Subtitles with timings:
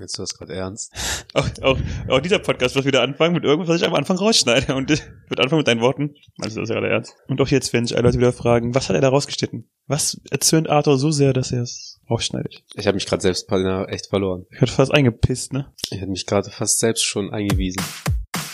[0.00, 0.92] Jetzt du das gerade ernst?
[1.34, 1.78] Auch, auch,
[2.08, 4.74] auch dieser Podcast wird wieder anfangen mit irgendwas, was ich am Anfang rausschneide.
[4.74, 6.16] Und ich wird anfangen mit deinen Worten.
[6.40, 7.14] Also das ist gerade ernst.
[7.28, 9.70] Und auch jetzt, wenn sich alle Leute wieder fragen, was hat er da rausgeschnitten?
[9.86, 12.64] Was erzürnt Arthur so sehr, dass er es rausschneidet?
[12.74, 13.48] Ich habe mich gerade selbst
[13.88, 14.46] echt verloren.
[14.50, 15.72] Ich hatte fast eingepisst, ne?
[15.90, 17.80] Ich hatte mich gerade fast selbst schon eingewiesen.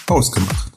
[0.09, 0.73] Ausgemacht.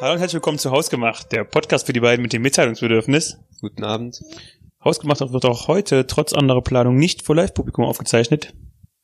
[0.00, 3.36] Hallo und herzlich willkommen zu Hausgemacht, der Podcast für die beiden mit dem Mitteilungsbedürfnis.
[3.60, 4.22] Guten Abend.
[4.86, 8.54] Hausgemacht wird auch heute, trotz anderer Planung, nicht vor Live-Publikum aufgezeichnet.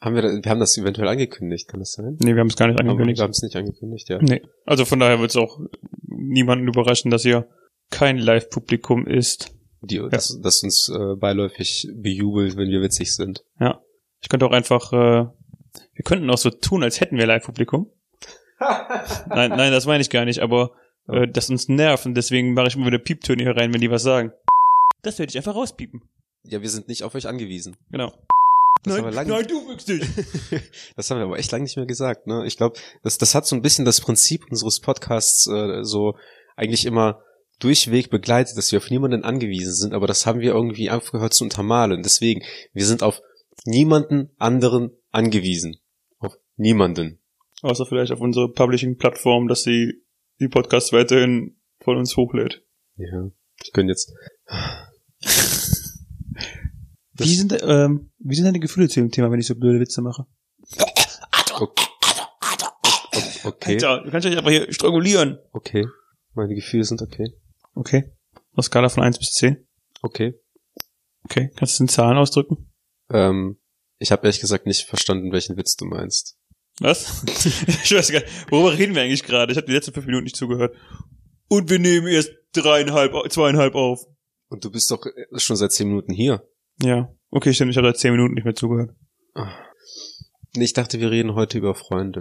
[0.01, 2.17] Haben wir, wir haben das eventuell angekündigt, kann das sein?
[2.21, 3.19] Nee, wir haben es gar nicht Aber angekündigt.
[3.19, 4.19] Wir haben es nicht angekündigt, ja.
[4.21, 4.43] Nee.
[4.65, 5.59] Also von daher wird es auch
[6.07, 7.49] niemanden überraschen, dass hier
[7.91, 9.57] kein Live-Publikum ist.
[9.81, 13.45] Die, das, das uns äh, beiläufig bejubelt, wenn wir witzig sind.
[14.21, 17.91] Ich könnte auch einfach, äh, wir könnten auch so tun, als hätten wir Live-Publikum.
[19.29, 20.71] nein, nein, das meine ich gar nicht, aber
[21.09, 23.91] äh, das uns nervt und deswegen mache ich immer wieder Pieptöne hier rein, wenn die
[23.91, 24.33] was sagen.
[25.03, 26.03] Das werde ich einfach rauspiepen.
[26.45, 27.77] Ja, wir sind nicht auf euch angewiesen.
[27.91, 28.13] Genau.
[28.85, 30.03] Das haben wir lange, du wichst dich.
[30.97, 32.27] das haben wir aber echt lange nicht mehr gesagt.
[32.27, 32.45] Ne?
[32.47, 36.17] Ich glaube, das, das hat so ein bisschen das Prinzip unseres Podcasts äh, so
[36.57, 37.23] eigentlich immer
[37.61, 41.45] durchweg begleitet, dass wir auf niemanden angewiesen sind, aber das haben wir irgendwie aufgehört zu
[41.45, 42.03] untermalen.
[42.03, 43.21] Deswegen, wir sind auf
[43.65, 45.77] niemanden anderen angewiesen.
[46.19, 47.21] Auf niemanden.
[47.63, 50.03] Außer vielleicht auf unsere Publishing-Plattform, dass sie
[50.41, 52.65] die Podcasts weiterhin von uns hochlädt.
[52.97, 53.31] Ja.
[53.63, 54.13] Ich könnte jetzt.
[57.15, 59.81] Das- Wie sind, ähm, wie sind deine Gefühle zu dem Thema, wenn ich so blöde
[59.81, 60.27] Witze mache?
[63.45, 63.75] Okay.
[63.75, 65.39] Alter, du kannst dich einfach hier strangulieren.
[65.53, 65.87] Okay.
[66.35, 67.33] Meine Gefühle sind okay.
[67.75, 68.13] Okay.
[68.55, 69.67] Auf Skala von 1 bis 10.
[70.01, 70.35] Okay.
[71.25, 71.51] Okay.
[71.57, 72.71] Kannst du es in Zahlen ausdrücken?
[73.11, 73.59] Ähm,
[73.99, 76.39] ich habe ehrlich gesagt nicht verstanden, welchen Witz du meinst.
[76.81, 77.25] Was?
[77.85, 78.51] ich weiß gar nicht.
[78.51, 79.53] Worüber reden wir eigentlich gerade?
[79.53, 80.75] Ich habe die letzten fünf Minuten nicht zugehört.
[81.49, 84.05] Und wir nehmen erst dreieinhalb, zweieinhalb auf.
[84.53, 86.47] Und du bist doch äh, schon seit zehn Minuten hier.
[86.83, 87.11] Ja.
[87.31, 87.71] Okay, stimmt.
[87.71, 88.95] Ich habe seit zehn Minuten nicht mehr zugehört.
[90.55, 92.21] Nee, Ich dachte, wir reden heute über Freunde.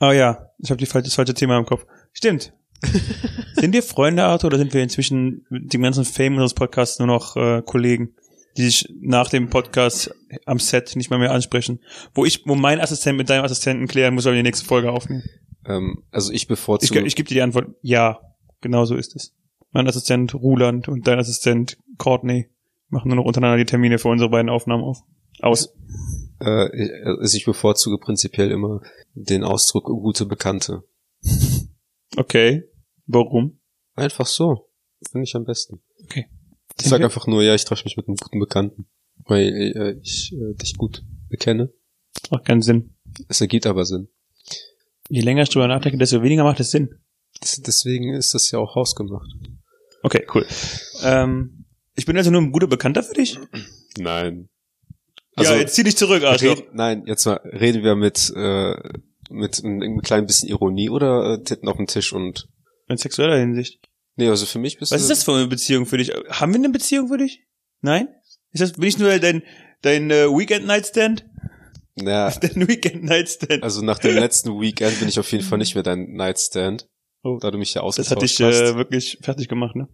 [0.00, 1.86] Ah ja, ich habe das falsche Thema im Kopf.
[2.12, 2.52] Stimmt.
[3.54, 7.06] sind wir Freunde, Arthur, oder sind wir inzwischen mit dem ganzen Fame unseres Podcasts nur
[7.06, 8.16] noch äh, Kollegen,
[8.56, 10.12] die sich nach dem Podcast
[10.44, 11.78] am Set nicht mal mehr ansprechen?
[12.12, 14.90] Wo ich, wo mein Assistent mit deinem Assistenten klären muss, ob wir die nächste Folge
[14.90, 15.22] aufnehmen.
[15.64, 17.06] Ähm, also ich Ich, bevorzuge.
[17.06, 18.18] ich gebe dir die Antwort, ja,
[18.60, 19.32] genau so ist es.
[19.72, 22.48] Mein Assistent Ruland und dein Assistent Courtney
[22.88, 24.98] machen nur noch untereinander die Termine für unsere beiden Aufnahmen auf.
[25.40, 25.72] Aus.
[26.40, 28.80] äh, ich- also ich bevorzuge prinzipiell immer
[29.14, 30.82] den Ausdruck gute Bekannte.
[32.16, 32.64] Okay.
[33.06, 33.60] Warum?
[33.94, 34.68] Einfach so.
[35.10, 35.82] Finde ich am besten.
[36.04, 36.26] Okay.
[36.80, 38.86] Ich sag einfach nur, ja, ich treffe mich mit einem guten Bekannten.
[39.24, 41.72] Weil äh, ich äh, dich gut bekenne.
[42.30, 42.96] Macht keinen Sinn.
[43.28, 44.08] Es ergibt aber Sinn.
[45.08, 46.90] Je länger ich drüber nachdenke, desto weniger macht es Sinn.
[47.40, 49.28] Das, deswegen ist das ja auch hausgemacht.
[50.02, 50.46] Okay, cool.
[51.02, 51.64] Ähm,
[51.94, 53.38] ich bin also nur ein guter Bekannter für dich?
[53.98, 54.48] Nein.
[55.38, 56.56] ja, jetzt zieh dich zurück, Arschloch.
[56.56, 58.74] red, nein, jetzt mal reden wir mit äh,
[59.30, 62.48] mit einem, einem kleinen bisschen Ironie oder äh, Titten auf dem Tisch und
[62.88, 63.80] In sexueller Hinsicht.
[64.16, 66.10] nee, also für mich bist Was du ist das für eine Beziehung für dich?
[66.28, 67.44] Haben wir eine Beziehung für dich?
[67.80, 68.08] Nein?
[68.52, 69.42] Ist das, bin ich nur dein,
[69.80, 71.24] dein äh, Weekend-Nightstand?
[71.94, 73.62] Na, Dein Weekend-Nightstand.
[73.62, 76.88] also nach dem letzten Weekend bin ich auf jeden Fall nicht mehr dein Nightstand,
[77.24, 77.38] Oh.
[77.40, 78.60] da du mich ja Das ausgetauscht hat dich hast.
[78.72, 79.88] äh, wirklich fertig gemacht, ne?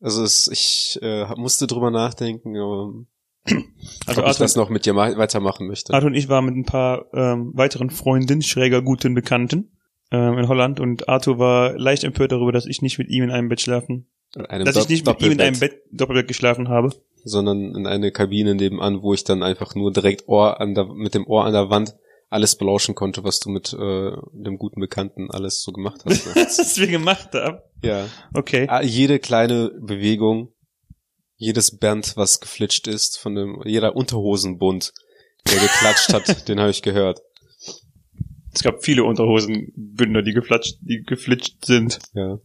[0.00, 3.06] Also es, ich äh, musste drüber nachdenken, ähm,
[4.06, 5.92] Also ob ich das noch mit dir ma weitermachen möchte.
[5.94, 9.76] Arthur und ich waren mit ein paar ähm, weiteren Freundinnen, schräger guten Bekannten
[10.12, 13.30] ähm, in Holland und Arthur war leicht empört darüber, dass ich nicht mit ihm in
[13.30, 14.06] einem Bett schlafen,
[14.48, 16.90] Einem dass ich nicht mit ihm in einem Bett Doppelbett geschlafen habe.
[17.24, 21.14] sondern in eine Kabine nebenan, wo ich dann einfach nur direkt Ohr an der, mit
[21.14, 21.96] dem Ohr an der Wand
[22.28, 26.26] alles belauschen konnte, was du mit äh, dem guten Bekannten alles so gemacht hast.
[26.36, 26.58] nachts.
[26.58, 27.58] Was wir gemacht haben.
[27.82, 28.06] ja.
[28.34, 28.66] Okay.
[28.68, 30.52] Ah, Jede kleine Bewegung,
[31.36, 34.92] jedes Band, was geflitscht ist, von dem, jeder Unterhosenbund,
[35.46, 37.20] der geklatscht hat, den habe ich gehört.
[38.52, 41.98] Es gab viele Unterhosenbünder, die geflatscht, die geflitscht sind.
[42.14, 42.38] Ja.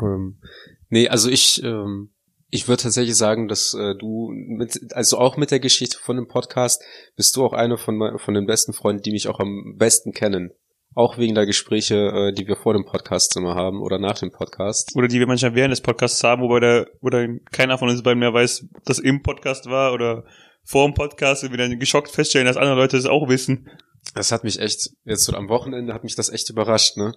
[0.00, 0.40] Ähm,
[0.88, 2.12] nee, also ich, ähm,
[2.50, 6.28] ich würde tatsächlich sagen, dass äh, du mit, also auch mit der Geschichte von dem
[6.28, 6.82] Podcast
[7.14, 10.52] bist du auch einer von, von den besten Freunden, die mich auch am besten kennen.
[10.94, 14.30] Auch wegen der Gespräche, äh, die wir vor dem Podcast immer haben oder nach dem
[14.30, 14.96] Podcast.
[14.96, 18.20] Oder die wir manchmal während des Podcasts haben, wobei der, oder keiner von uns beiden
[18.20, 20.24] mehr weiß, ob das im Podcast war oder
[20.64, 23.68] vor dem Podcast und wir dann geschockt feststellen, dass andere Leute es auch wissen.
[24.14, 27.12] Das hat mich echt, jetzt so am Wochenende hat mich das echt überrascht, ne?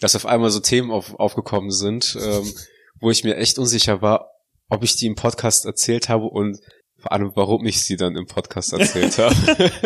[0.00, 2.52] Dass auf einmal so Themen auf, aufgekommen sind, ähm,
[3.00, 4.33] wo ich mir echt unsicher war,
[4.68, 6.58] ob ich die im Podcast erzählt habe und
[6.98, 9.34] vor allem, warum ich sie dann im Podcast erzählt habe.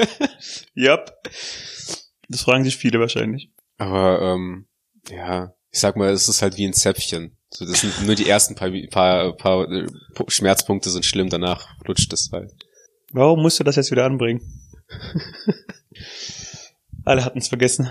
[0.77, 1.13] Yep.
[2.29, 3.51] Das fragen sich viele wahrscheinlich.
[3.77, 4.69] Aber ähm,
[5.11, 7.37] ja, Ich sag mal, es ist halt wie ein Zäpfchen.
[7.51, 9.87] So, das sind nur die ersten paar, paar, paar äh,
[10.29, 12.53] Schmerzpunkte sind schlimm, danach flutscht es halt.
[13.13, 14.43] Warum musst du das jetzt wieder anbringen?
[17.05, 17.89] Alle hatten es vergessen.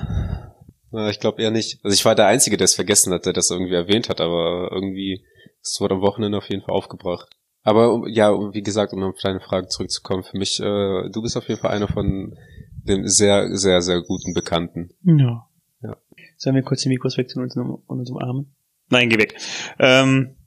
[0.92, 1.80] Na, ich glaube eher nicht.
[1.84, 4.70] Also ich war der Einzige, der es vergessen hat, der das irgendwie erwähnt hat, aber
[4.72, 5.26] irgendwie,
[5.74, 7.30] es wurde am Wochenende auf jeden Fall aufgebracht.
[7.64, 11.48] Aber ja, wie gesagt, um auf deine Frage zurückzukommen, für mich, äh, du bist auf
[11.50, 12.38] jeden Fall einer von
[12.72, 14.92] den sehr, sehr, sehr guten Bekannten.
[15.04, 15.48] Ja.
[15.82, 15.98] Ja.
[16.38, 18.56] Sollen wir kurz die Mikros wechseln und uns, und uns umarmen?
[18.90, 19.36] Nein, geh weg.
[19.80, 20.38] Ähm,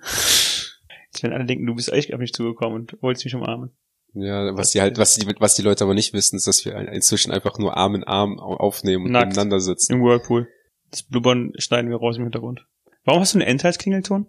[0.00, 3.70] jetzt werden alle denken, du bist echt auf mich zugekommen und wolltest mich umarmen.
[4.14, 6.74] Ja, was die halt, was die, was die Leute aber nicht wissen, ist, dass wir
[6.74, 9.28] inzwischen einfach nur Arm in Arm aufnehmen und Nackt.
[9.28, 9.92] nebeneinander sitzen.
[9.92, 10.48] Im Whirlpool.
[10.90, 12.66] Das Blubbern schneiden wir raus im Hintergrund.
[13.04, 14.26] Warum hast du eine Ente als Klingelton?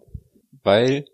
[0.63, 1.05] Weil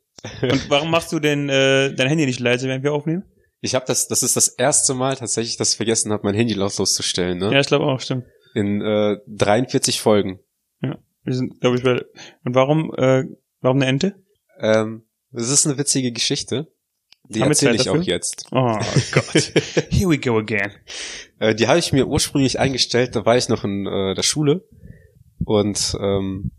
[0.41, 3.23] Und warum machst du denn äh, dein Handy nicht leise, während wir aufnehmen?
[3.59, 6.53] ich habe das, das ist das erste Mal tatsächlich, dass ich vergessen habe, mein Handy
[6.53, 7.51] lautlos zu stellen, ne?
[7.51, 8.25] Ja, ich glaube auch, stimmt.
[8.53, 10.39] In äh, 43 Folgen.
[10.79, 12.01] Wir sind, glaube ich, bei,
[12.45, 13.25] und warum, äh,
[13.59, 14.15] warum eine Ente?
[14.61, 16.71] Ähm, das ist eine witzige Geschichte.
[17.27, 18.13] Die erzähle ich auch dafür?
[18.13, 18.47] jetzt.
[18.51, 18.79] Oh
[19.11, 19.33] Gott.
[19.89, 20.71] Here we go again.
[21.39, 24.69] Äh, die habe ich mir ursprünglich eingestellt, da war ich noch in äh, der Schule.
[25.43, 26.51] Und ähm,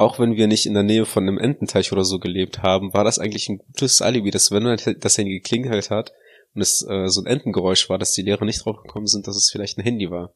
[0.00, 3.04] auch wenn wir nicht in der Nähe von einem Ententeich oder so gelebt haben, war
[3.04, 4.64] das eigentlich ein gutes Alibi, dass wenn
[4.98, 6.12] das Handy geklingelt hat
[6.54, 9.36] und es äh, so ein Entengeräusch war, dass die Lehrer nicht drauf gekommen sind, dass
[9.36, 10.32] es vielleicht ein Handy war.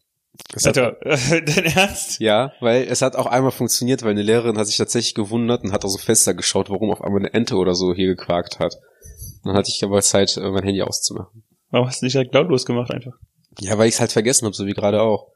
[0.53, 2.21] Das hat, dein Ernst?
[2.21, 5.73] ja, weil es hat auch einmal funktioniert, weil eine Lehrerin hat sich tatsächlich gewundert und
[5.73, 8.77] hat aus dem Fenster geschaut, warum auf einmal eine Ente oder so hier gequakt hat.
[9.45, 11.45] Dann hatte ich aber Zeit, äh, mein Handy auszumachen.
[11.71, 13.15] Warum hast du nicht direkt lautlos gemacht einfach?
[13.61, 15.29] Ja, weil ich es halt vergessen habe, so wie gerade auch.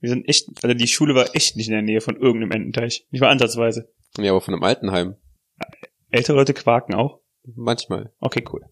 [0.00, 3.06] Wir sind echt, also die Schule war echt nicht in der Nähe von irgendeinem Ententeich.
[3.10, 3.92] Nicht mal ansatzweise.
[4.18, 5.16] Ja, aber von einem Altenheim.
[6.10, 7.20] Ältere Leute quaken auch.
[7.54, 8.12] Manchmal.
[8.20, 8.62] Okay, cool.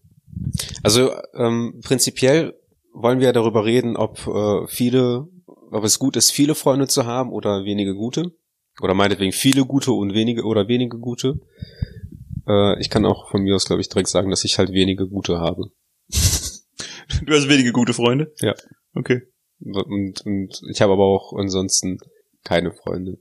[0.83, 2.55] Also ähm, prinzipiell
[2.93, 7.05] wollen wir ja darüber reden, ob äh, viele, ob es gut ist, viele Freunde zu
[7.05, 8.31] haben oder wenige gute.
[8.81, 11.39] Oder meinetwegen viele gute und wenige oder wenige gute.
[12.47, 15.07] Äh, ich kann auch von mir aus, glaube ich, direkt sagen, dass ich halt wenige
[15.07, 15.71] gute habe.
[17.25, 18.31] Du hast wenige gute Freunde?
[18.39, 18.53] Ja.
[18.93, 19.23] Okay.
[19.63, 21.97] Und, und ich habe aber auch ansonsten
[22.43, 23.17] keine Freunde.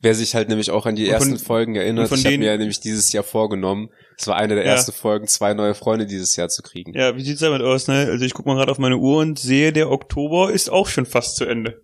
[0.00, 2.56] Wer sich halt nämlich auch an die von- ersten Folgen erinnert, ich habe mir ja
[2.56, 3.88] nämlich dieses Jahr vorgenommen,
[4.18, 4.72] es war eine der Ja.
[4.72, 6.92] ersten Folgen, zwei neue Freunde dieses Jahr zu kriegen.
[6.94, 8.06] Ja, wie sieht's damit aus, ne?
[8.10, 11.06] Also ich guck mal gerade auf meine Uhr und sehe, der Oktober ist auch schon
[11.06, 11.80] fast zu Ende.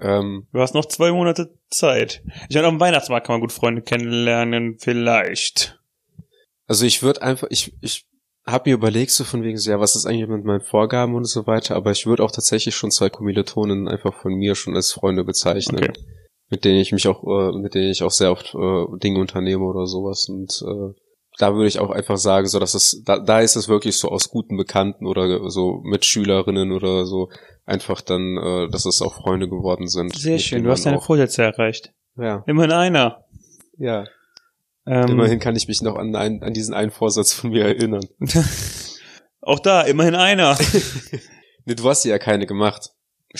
[0.00, 2.22] Ähm, Du hast noch zwei Monate Zeit.
[2.48, 5.80] Ich meine, auf dem Weihnachtsmarkt kann man gut Freunde kennenlernen, vielleicht.
[6.66, 8.04] also ich würde einfach, ich, ich
[8.50, 11.24] habe mir überlegt, so von wegen, so, ja, was ist eigentlich mit meinen Vorgaben und
[11.26, 14.92] so weiter, aber ich würde auch tatsächlich schon zwei Kommilitonen einfach von mir schon als
[14.92, 15.92] Freunde bezeichnen, Okay.
[16.50, 19.64] mit denen ich mich auch, äh, mit denen ich auch sehr oft äh, Dinge unternehme
[19.64, 20.94] oder sowas und äh,
[21.38, 24.08] da würde ich auch einfach sagen, so dass es, da, da ist es wirklich so
[24.08, 27.28] aus guten Bekannten oder so Mitschülerinnen oder so
[27.64, 30.16] einfach dann, äh, dass es auch Freunde geworden sind.
[30.16, 31.92] Sehr schön, du hast deine auch, Vorsätze erreicht.
[32.16, 33.24] Ja, Immerhin einer.
[33.78, 34.04] ja.
[34.88, 38.06] Ähm, Immerhin kann ich mich noch an, einen, an diesen einen Vorsatz von mir erinnern.
[39.42, 40.56] auch da, immerhin einer.
[41.64, 42.92] Nee, du hast ja keine gemacht.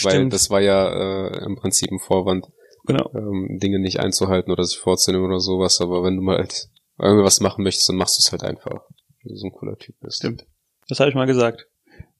[0.02, 0.34] Weil Stimmt.
[0.34, 2.46] das war ja äh, im Prinzip ein Vorwand,
[2.84, 3.10] Genau.
[3.14, 5.80] ähm, Dinge nicht einzuhalten oder sich vorzunehmen oder sowas.
[5.80, 6.68] Aber wenn du mal halt
[6.98, 8.82] irgendwas machen möchtest, dann machst du es halt einfach.
[9.22, 10.18] Wenn du so ein cooler Typ bist.
[10.18, 10.44] Stimmt.
[10.88, 11.68] Das habe ich mal gesagt.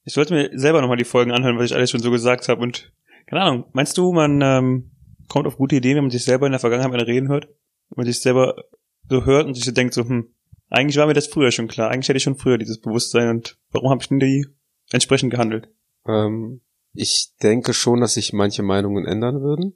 [0.04, 2.62] Ich sollte mir selber nochmal die Folgen anhören, was ich alles schon so gesagt habe.
[2.62, 2.90] Und
[3.26, 4.90] keine Ahnung, meinst du, man ähm,
[5.28, 7.44] kommt auf gute Ideen, wenn man sich selber in der Vergangenheit reden hört?
[7.90, 8.64] Wenn man sich selber
[9.08, 10.28] so hört und sich so denkt, so, hm,
[10.70, 11.90] eigentlich war mir das früher schon klar.
[11.90, 14.46] Eigentlich hätte ich schon früher dieses Bewusstsein und warum habe ich denn die
[14.90, 15.68] entsprechend gehandelt?
[16.06, 16.60] Ähm,
[16.94, 19.74] ich denke schon, dass sich manche Meinungen ändern würden.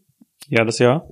[0.49, 1.07] Ja, das ja.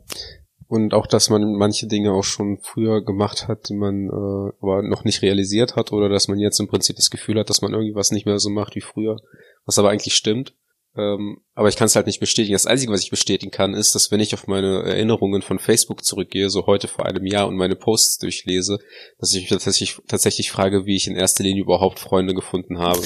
[0.66, 4.82] Und auch, dass man manche Dinge auch schon früher gemacht hat, die man äh, aber
[4.82, 7.72] noch nicht realisiert hat, oder dass man jetzt im Prinzip das Gefühl hat, dass man
[7.72, 9.16] irgendwas nicht mehr so macht wie früher,
[9.64, 10.54] was aber eigentlich stimmt.
[11.00, 12.52] Ähm, aber ich kann es halt nicht bestätigen.
[12.52, 16.04] Das Einzige, was ich bestätigen kann, ist, dass wenn ich auf meine Erinnerungen von Facebook
[16.04, 18.78] zurückgehe, so heute vor einem Jahr und meine Posts durchlese,
[19.18, 23.00] dass ich mich tatsächlich, tatsächlich frage, wie ich in erster Linie überhaupt Freunde gefunden habe.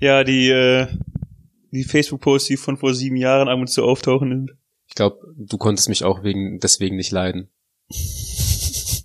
[0.00, 0.88] Ja, die, äh,
[1.70, 4.50] die Facebook-Posts, die von vor sieben Jahren ab und zu auftauchen.
[4.88, 7.50] Ich glaube, du konntest mich auch wegen deswegen nicht leiden.
[7.88, 9.04] Das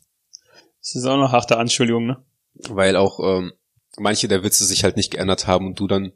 [0.96, 2.18] ist auch eine harte Anschuldigung, ne?
[2.70, 3.54] weil auch ähm,
[3.98, 6.14] manche der Witze sich halt nicht geändert haben und du dann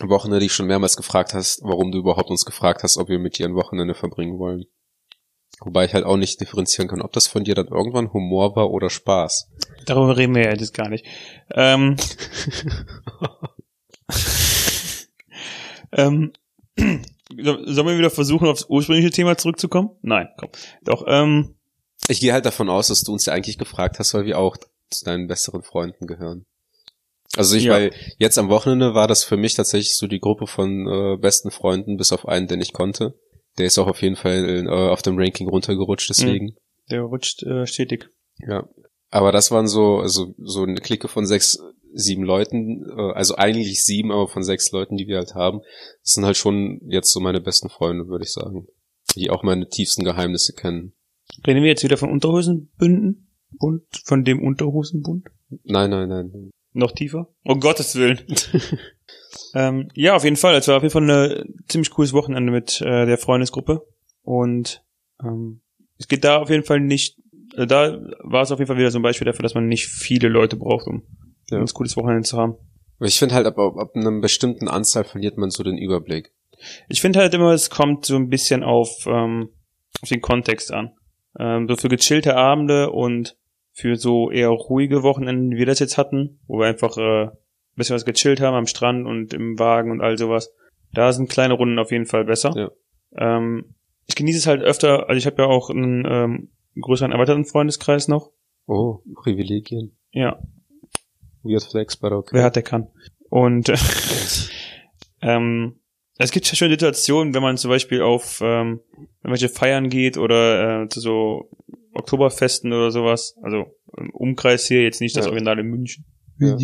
[0.00, 3.38] Wochenende dich schon mehrmals gefragt hast, warum du überhaupt uns gefragt hast, ob wir mit
[3.38, 4.64] dir ein Wochenende verbringen wollen.
[5.60, 8.70] Wobei ich halt auch nicht differenzieren kann, ob das von dir dann irgendwann Humor war
[8.70, 9.48] oder Spaß.
[9.86, 11.06] Darüber reden wir ja jetzt gar nicht.
[11.52, 11.96] Ähm,
[15.92, 16.32] ähm,
[16.76, 19.90] so- sollen wir wieder versuchen, aufs ursprüngliche Thema zurückzukommen?
[20.02, 20.50] Nein, komm.
[20.82, 21.54] Doch, ähm,
[22.08, 24.56] Ich gehe halt davon aus, dass du uns ja eigentlich gefragt hast, weil wir auch
[24.90, 26.46] zu deinen besseren Freunden gehören.
[27.36, 27.72] Also ich, Ja.
[27.72, 31.50] weil jetzt am Wochenende war das für mich tatsächlich so die Gruppe von äh, besten
[31.50, 33.14] Freunden, bis auf einen, den ich konnte.
[33.58, 36.54] Der ist auch auf jeden Fall äh, auf dem Ranking runtergerutscht, deswegen.
[36.90, 38.08] Der rutscht äh, stetig.
[38.38, 38.68] Ja.
[39.10, 41.58] Aber das waren so, also so eine Clique von sechs,
[41.92, 45.60] sieben Leuten, äh, also eigentlich sieben, aber von sechs Leuten, die wir halt haben.
[46.02, 48.66] Das sind halt schon jetzt so meine besten Freunde, würde ich sagen.
[49.14, 50.94] Die auch meine tiefsten Geheimnisse kennen.
[51.46, 53.30] Reden wir jetzt wieder von Unterhosenbünden?
[53.56, 53.84] Bund?
[54.04, 55.26] Von dem Unterhosenbund?
[55.62, 56.50] Nein, nein, nein.
[56.74, 57.28] Noch tiefer?
[57.44, 58.20] Um Gottes Willen.
[59.54, 60.54] ähm, ja, auf jeden Fall.
[60.56, 63.86] Es war auf jeden Fall ein ziemlich cooles Wochenende mit äh, der Freundesgruppe.
[64.22, 64.82] Und
[65.22, 65.60] ähm,
[65.98, 67.16] es geht da auf jeden Fall nicht,
[67.52, 69.86] also da war es auf jeden Fall wieder so ein Beispiel dafür, dass man nicht
[69.86, 71.02] viele Leute braucht, um
[71.50, 71.56] Ja.
[71.56, 72.56] ein ganz cooles Wochenende zu haben.
[73.00, 76.32] Ich finde halt, ab, ab einer bestimmten Anzahl verliert man so den Überblick.
[76.88, 79.50] Ich finde halt immer, es kommt so ein bisschen auf, ähm,
[80.00, 80.92] auf den Kontext an.
[81.38, 83.36] Ähm, so für gechillte Abende und
[83.74, 87.32] für so eher ruhige Wochenenden, wie wir das jetzt hatten, wo wir einfach äh, ein
[87.74, 90.54] bisschen was gechillt haben am Strand und im Wagen und all sowas.
[90.92, 92.54] Da sind kleine Runden auf jeden Fall besser.
[92.56, 92.70] Ja.
[93.36, 93.74] Ähm,
[94.06, 96.48] ich genieße es halt öfter, also ich habe ja auch einen ähm,
[96.80, 98.30] größeren erweiterten Freundeskreis noch.
[98.66, 99.96] Oh, Privilegien.
[100.12, 100.38] Ja,
[101.44, 102.30] Weird Flex, but okay.
[102.32, 102.88] wer hat, der kann.
[103.28, 103.76] Und äh,
[105.22, 105.76] ähm,
[106.16, 108.80] es gibt ja schon Situationen, wenn man zum Beispiel auf ähm,
[109.22, 111.50] irgendwelche Feiern geht oder äh, zu so
[111.94, 115.30] Oktoberfesten oder sowas, also im Umkreis hier, jetzt nicht das Ja.
[115.30, 116.04] Original in München.
[116.38, 116.56] Ja.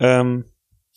[0.00, 0.44] Ähm,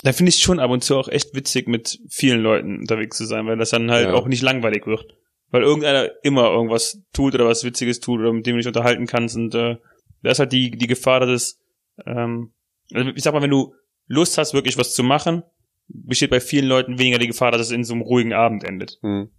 [0.04, 3.26] da finde ich schon ab und zu auch echt witzig, mit vielen Leuten unterwegs zu
[3.26, 4.14] sein, weil das dann halt Ja.
[4.14, 5.06] auch nicht langweilig wird.
[5.52, 9.06] Weil irgendeiner immer irgendwas tut oder was Witziges tut oder mit dem du dich unterhalten
[9.06, 9.78] kannst und äh,
[10.24, 11.60] da ist halt die, die Gefahr, dass es,
[12.06, 12.54] ähm,
[12.94, 13.74] also ich sag mal, wenn du
[14.08, 15.44] Lust hast, wirklich was zu machen,
[15.88, 18.98] besteht bei vielen Leuten weniger die Gefahr, dass es in so einem ruhigen Abend endet.
[19.02, 19.30] Hm.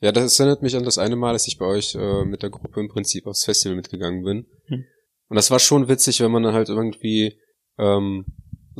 [0.00, 2.50] Ja, das erinnert mich an das eine Mal, als ich bei euch äh, mit der
[2.50, 4.46] Gruppe im Prinzip aufs Festival mitgegangen bin.
[4.66, 4.84] Hm.
[5.28, 7.38] Und das war schon witzig, wenn man dann halt irgendwie
[7.78, 8.24] ähm,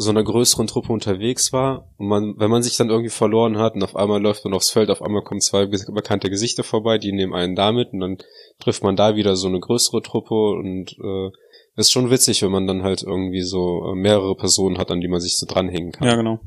[0.01, 3.75] so einer größeren Truppe unterwegs war und man, wenn man sich dann irgendwie verloren hat
[3.75, 7.11] und auf einmal läuft man aufs Feld, auf einmal kommen zwei bekannte Gesichter vorbei, die
[7.11, 8.19] nehmen einen da mit und dann
[8.61, 11.31] trifft man da wieder so eine größere Truppe und äh,
[11.75, 15.09] ist schon witzig, wenn man dann halt irgendwie so äh, mehrere Personen hat, an die
[15.09, 16.07] man sich so dranhängen kann.
[16.07, 16.41] Ja, genau.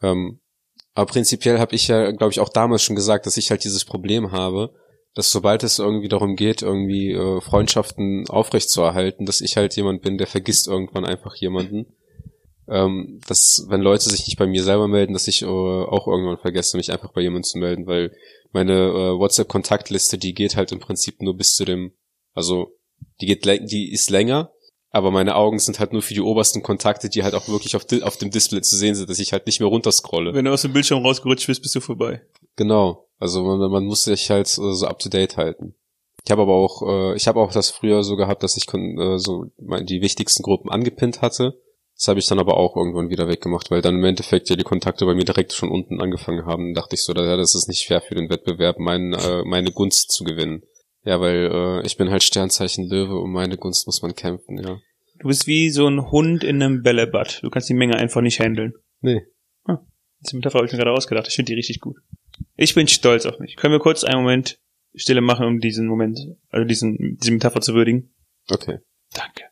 [0.00, 0.40] Ähm,
[0.94, 3.84] aber prinzipiell habe ich ja, glaube ich, auch damals schon gesagt, dass ich halt dieses
[3.84, 4.74] Problem habe,
[5.14, 10.18] dass sobald es irgendwie darum geht, irgendwie äh, Freundschaften aufrechtzuerhalten, dass ich halt jemand bin,
[10.18, 11.86] der vergisst irgendwann einfach jemanden.
[12.68, 16.38] Ähm, dass, wenn Leute sich nicht bei mir selber melden, dass ich äh, auch irgendwann
[16.38, 18.12] vergesse, mich einfach bei jemandem zu melden, weil
[18.52, 21.92] meine äh, WhatsApp-Kontaktliste, die geht halt im Prinzip nur bis zu dem,
[22.34, 22.78] also
[23.20, 24.51] die geht, die ist länger,
[24.92, 27.86] aber meine Augen sind halt nur für die obersten Kontakte, die halt auch wirklich auf,
[28.02, 30.34] auf dem Display zu sehen sind, dass ich halt nicht mehr runterscrolle.
[30.34, 32.20] Wenn du aus dem Bildschirm rausgerutscht bist, bist du vorbei.
[32.56, 33.08] Genau.
[33.18, 35.74] Also man, man muss sich halt so up to date halten.
[36.24, 39.18] Ich habe aber auch, äh, ich habe auch das früher so gehabt, dass ich äh,
[39.18, 41.54] so mein- die wichtigsten Gruppen angepinnt hatte.
[41.96, 44.64] Das habe ich dann aber auch irgendwann wieder weggemacht, weil dann im Endeffekt ja die
[44.64, 46.74] Kontakte bei mir direkt schon unten angefangen haben.
[46.74, 50.10] Dachte ich so, ja, das ist nicht fair für den Wettbewerb, mein, äh, meine Gunst
[50.10, 50.62] zu gewinnen.
[51.04, 51.50] Ja, weil
[51.82, 54.78] äh, ich bin halt Sternzeichen Löwe, um meine Gunst muss man kämpfen, ja.
[55.18, 57.42] Du bist wie so ein Hund in einem Bällebad.
[57.42, 58.74] Du kannst die Menge einfach nicht handeln.
[59.00, 59.22] Nee.
[60.22, 61.26] Diese Metapher habe ich mir gerade ausgedacht.
[61.28, 61.96] Ich finde die richtig gut.
[62.56, 63.56] Ich bin stolz auf mich.
[63.56, 64.60] Können wir kurz einen Moment
[64.94, 66.18] Stille machen, um diesen Moment,
[66.50, 68.14] also diesen, diese Metapher zu würdigen?
[68.48, 68.78] Okay.
[69.14, 69.44] Danke.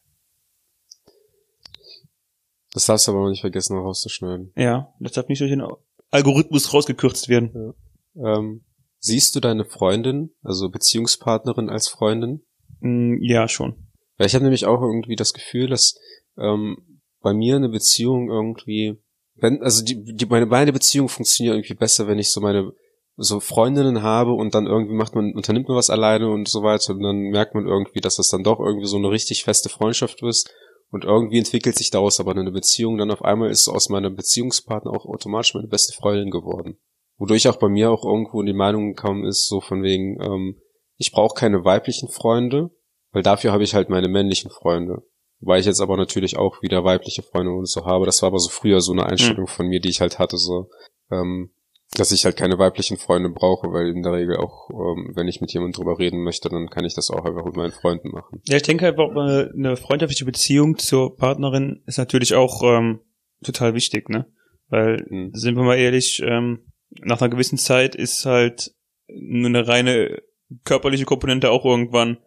[2.72, 4.52] Das darfst du aber nicht vergessen, noch rauszuschneiden.
[4.56, 5.62] Ja, das darf nicht durch den
[6.10, 7.74] Algorithmus rausgekürzt werden.
[8.14, 8.64] Ähm,
[9.00, 12.42] siehst du deine Freundin, also Beziehungspartnerin als Freundin?
[12.80, 13.88] Mm, ja, schon.
[14.18, 15.98] Ja, ich habe nämlich auch irgendwie das Gefühl, dass
[16.38, 18.98] ähm, bei mir eine Beziehung irgendwie,
[19.34, 22.72] wenn, also die, die meine beide Beziehungen funktionieren irgendwie besser, wenn ich so meine
[23.16, 26.94] so Freundinnen habe und dann irgendwie macht man, unternimmt man was alleine und so weiter
[26.94, 30.22] und dann merkt man irgendwie, dass das dann doch irgendwie so eine richtig feste Freundschaft
[30.22, 30.50] ist
[30.90, 34.90] und irgendwie entwickelt sich daraus aber eine Beziehung, dann auf einmal ist aus meiner Beziehungspartner
[34.90, 36.78] auch automatisch meine beste Freundin geworden.
[37.20, 40.56] Wodurch auch bei mir auch irgendwo in die Meinung gekommen ist, so von wegen, ähm,
[40.96, 42.70] ich brauche keine weiblichen Freunde,
[43.12, 45.02] weil dafür habe ich halt meine männlichen Freunde.
[45.40, 48.06] Wobei ich jetzt aber natürlich auch wieder weibliche Freunde und so habe.
[48.06, 50.70] Das war aber so früher so eine Einstellung von mir, die ich halt hatte, so,
[51.10, 51.50] ähm,
[51.96, 55.40] dass ich halt keine weiblichen Freunde brauche, weil in der Regel auch, ähm, wenn ich
[55.40, 58.40] mit jemandem drüber reden möchte, dann kann ich das auch einfach mit meinen Freunden machen.
[58.44, 63.00] Ja, ich denke einfach, äh, eine freundschaftliche Beziehung zur Partnerin ist natürlich auch ähm,
[63.44, 64.26] total wichtig, ne?
[64.68, 65.30] Weil, Mhm.
[65.34, 68.74] sind wir mal ehrlich, ähm, nach einer gewissen Zeit ist halt
[69.08, 70.22] nur eine reine
[70.64, 72.18] körperliche Komponente auch irgendwann,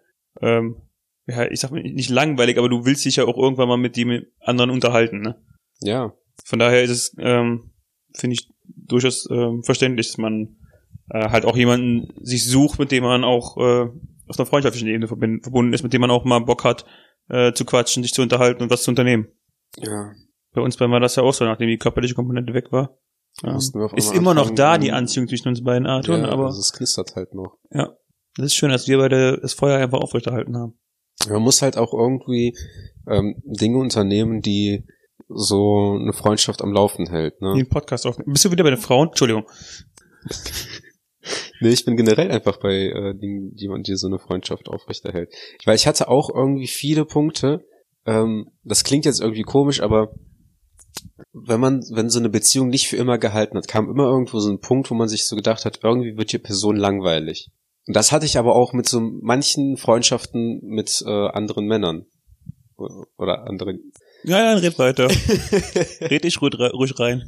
[0.42, 0.82] ähm,
[1.26, 3.96] ja, ich sag mal nicht langweilig, aber du willst dich ja auch irgendwann mal mit
[3.96, 5.42] dem anderen unterhalten, ne?
[5.80, 6.14] Ja,
[6.46, 7.72] Von daher ist es, ähm,
[8.14, 10.58] finde ich, durchaus ähm, verständlich, dass man
[11.10, 13.90] äh, halt auch jemanden sich sucht, mit dem man auch äh,
[14.28, 16.86] auf einer freundschaftlichen Ebene verbunden ist, mit dem man auch mal Bock hat,
[17.30, 19.28] äh, zu quatschen, sich zu unterhalten und was zu unternehmen.
[19.78, 20.14] ja.
[20.54, 22.96] Bei uns war das ja auch so, nachdem die körperliche Komponente weg war,
[23.44, 23.58] Ähm,
[23.96, 26.72] ist immer noch anfangen, da, die Anziehung zwischen uns beiden, Arthur, ja, aber also es
[26.74, 27.58] knistert halt noch.
[27.72, 27.90] ja.
[28.36, 30.74] Das ist schön, dass wir beide das Feuer einfach aufrechterhalten haben.
[31.30, 32.58] Man muss halt auch irgendwie
[33.08, 34.86] ähm, Dinge unternehmen, die
[35.28, 37.42] so eine Freundschaft am Laufen hält.
[37.42, 37.54] Ne?
[37.56, 38.18] Den Podcast auf.
[38.26, 39.10] Bist du wieder bei den Frauen?
[39.10, 39.46] Entschuldigung.
[41.62, 45.34] Nee, ich bin generell einfach bei äh, Dingen, die man die so eine Freundschaft aufrechterhält.
[45.64, 47.66] Weil ich hatte auch irgendwie viele Punkte.
[48.06, 50.14] Ähm, das klingt jetzt irgendwie komisch, aber
[51.34, 54.50] wenn man, wenn so eine Beziehung nicht für immer gehalten hat, kam immer irgendwo so
[54.50, 57.50] ein Punkt, wo man sich so gedacht hat, irgendwie wird die Person langweilig.
[57.88, 62.06] Und das hatte ich aber auch mit so manchen Freundschaften mit äh, anderen Männern.
[63.18, 63.92] Oder anderen.
[64.24, 65.08] Ja, ja, red weiter.
[66.02, 67.24] red ich ruhig, ruhig rein.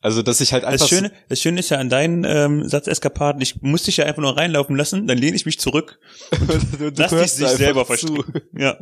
[0.00, 0.86] Also, dass ich halt einfach.
[0.86, 4.22] Das Schöne, das Schöne ist ja an deinen ähm, Satzeskapaden, ich muss dich ja einfach
[4.22, 5.98] nur reinlaufen lassen, dann lehne ich mich zurück
[6.78, 8.22] du, lass dich sich selber verstehen.
[8.56, 8.78] Ja.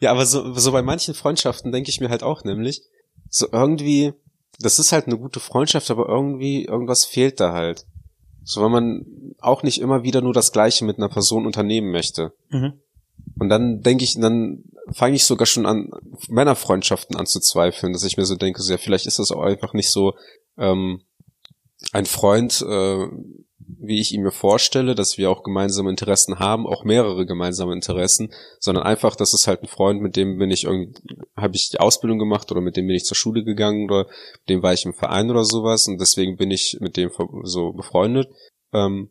[0.00, 2.82] Ja, aber so, so bei manchen Freundschaften denke ich mir halt auch nämlich,
[3.28, 4.12] so irgendwie,
[4.58, 7.86] das ist halt eine gute Freundschaft, aber irgendwie, irgendwas fehlt da halt.
[8.44, 12.32] So, wenn man auch nicht immer wieder nur das Gleiche mit einer Person unternehmen möchte.
[12.48, 12.80] Mhm.
[13.38, 15.90] Und dann denke ich, dann fange ich sogar schon an,
[16.28, 19.90] Männerfreundschaften anzuzweifeln, dass ich mir so denke, so, ja, vielleicht ist das auch einfach nicht
[19.90, 20.14] so
[20.56, 21.02] ähm,
[21.92, 23.06] ein Freund, äh,
[23.80, 28.32] wie ich ihn mir vorstelle, dass wir auch gemeinsame Interessen haben, auch mehrere gemeinsame Interessen,
[28.58, 30.92] sondern einfach, das ist halt ein Freund, mit dem bin ich irgendwie,
[31.36, 34.06] habe ich die Ausbildung gemacht oder mit dem bin ich zur Schule gegangen oder
[34.40, 37.10] mit dem war ich im Verein oder sowas und deswegen bin ich mit dem
[37.44, 38.28] so befreundet.
[38.72, 39.10] Ähm,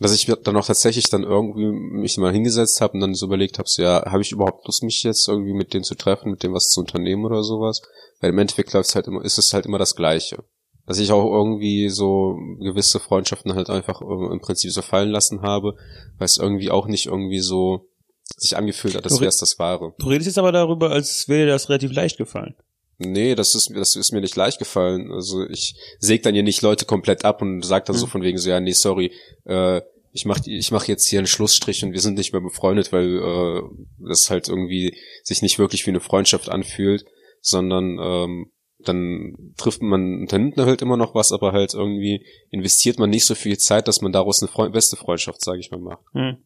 [0.00, 3.58] dass ich dann auch tatsächlich dann irgendwie mich mal hingesetzt habe und dann so überlegt
[3.58, 6.42] habe, so, ja, habe ich überhaupt Lust, mich jetzt irgendwie mit denen zu treffen, mit
[6.42, 7.82] dem was zu unternehmen oder sowas?
[8.20, 10.44] Weil im Endeffekt läuft's halt immer, ist es halt immer das Gleiche.
[10.92, 15.40] Dass ich auch irgendwie so gewisse Freundschaften halt einfach äh, im Prinzip so fallen lassen
[15.40, 15.74] habe,
[16.18, 17.88] weil es irgendwie auch nicht irgendwie so
[18.36, 19.94] sich angefühlt hat, als wäre es das Wahre.
[19.98, 22.54] Du redest jetzt aber darüber, als wäre dir das relativ leicht gefallen.
[22.98, 25.10] Nee, das ist, das ist mir nicht leicht gefallen.
[25.10, 28.10] Also ich säg dann hier nicht Leute komplett ab und sag dann so Mhm.
[28.10, 29.12] von wegen so, ja, nee, sorry,
[29.46, 29.80] äh,
[30.12, 33.16] ich mach, ich mach jetzt hier einen Schlussstrich und wir sind nicht mehr befreundet, weil
[33.16, 33.62] äh,
[34.10, 34.94] das halt irgendwie
[35.24, 37.06] sich nicht wirklich wie eine Freundschaft anfühlt,
[37.40, 38.52] sondern ähm,
[38.84, 43.34] dann trifft man, unternimmt halt immer noch was, aber halt irgendwie investiert man nicht so
[43.34, 46.04] viel Zeit, dass man daraus eine Freund beste Freundschaft, sage ich mal, macht.
[46.12, 46.38] Hm.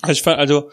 [0.00, 0.70] Also ich fand, also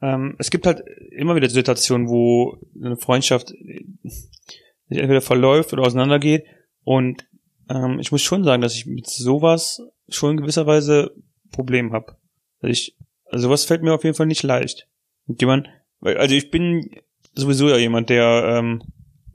[0.00, 5.82] ähm, es gibt halt immer wieder Situationen, wo eine Freundschaft äh, sich entweder verläuft oder
[5.82, 6.44] auseinandergeht.
[6.84, 7.26] Und
[7.70, 11.14] ähm, ich muss schon sagen, dass ich mit sowas schon in gewisser Weise
[11.52, 12.16] Problem habe.
[12.60, 14.88] Also ich, also sowas fällt mir auf jeden Fall nicht leicht.
[15.26, 15.68] Mit jemand,
[16.00, 16.90] also ich bin
[17.34, 18.82] sowieso ja jemand, der ähm,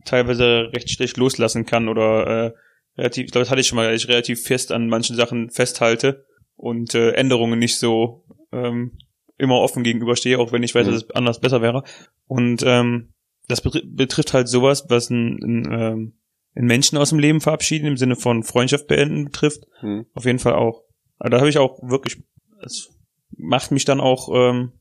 [0.07, 2.51] teilweise recht schlecht loslassen kann oder äh,
[2.97, 5.49] relativ, ich glaube, das hatte ich schon mal, dass ich relativ fest an manchen Sachen
[5.49, 8.97] festhalte und äh, Änderungen nicht so ähm,
[9.37, 10.91] immer offen gegenüberstehe, auch wenn ich weiß, Mhm.
[10.91, 11.83] dass es anders besser wäre.
[12.25, 13.13] Und ähm,
[13.47, 16.13] das betri betrifft halt sowas, was ein, ein, ähm,
[16.55, 19.63] einen Menschen aus dem Leben verabschieden, im Sinne von Freundschaft beenden betrifft.
[19.79, 20.07] Hm.
[20.13, 20.83] Auf jeden Fall auch.
[21.19, 22.17] Aber da habe ich auch wirklich,
[22.65, 22.89] es
[23.37, 24.71] macht mich dann auch, ähm,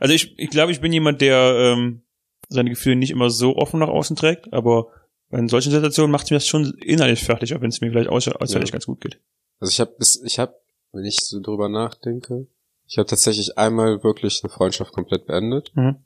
[0.00, 2.02] also ich, ich glaube, ich bin jemand, der ähm,
[2.48, 4.88] seine Gefühle nicht immer so offen nach außen trägt, aber
[5.30, 8.08] in solchen Situationen macht es mir das schon innerlich fertig, auch wenn es mir vielleicht
[8.08, 8.72] äußerlich Ja.
[8.72, 9.20] ganz gut geht.
[9.60, 10.54] Also ich habe bis, ich habe,
[10.92, 12.46] wenn ich so drüber nachdenke,
[12.86, 15.72] ich habe tatsächlich einmal wirklich eine Freundschaft komplett beendet.
[15.74, 15.96] Mhm.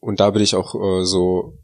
[0.00, 1.58] Und da bin ich auch äh, so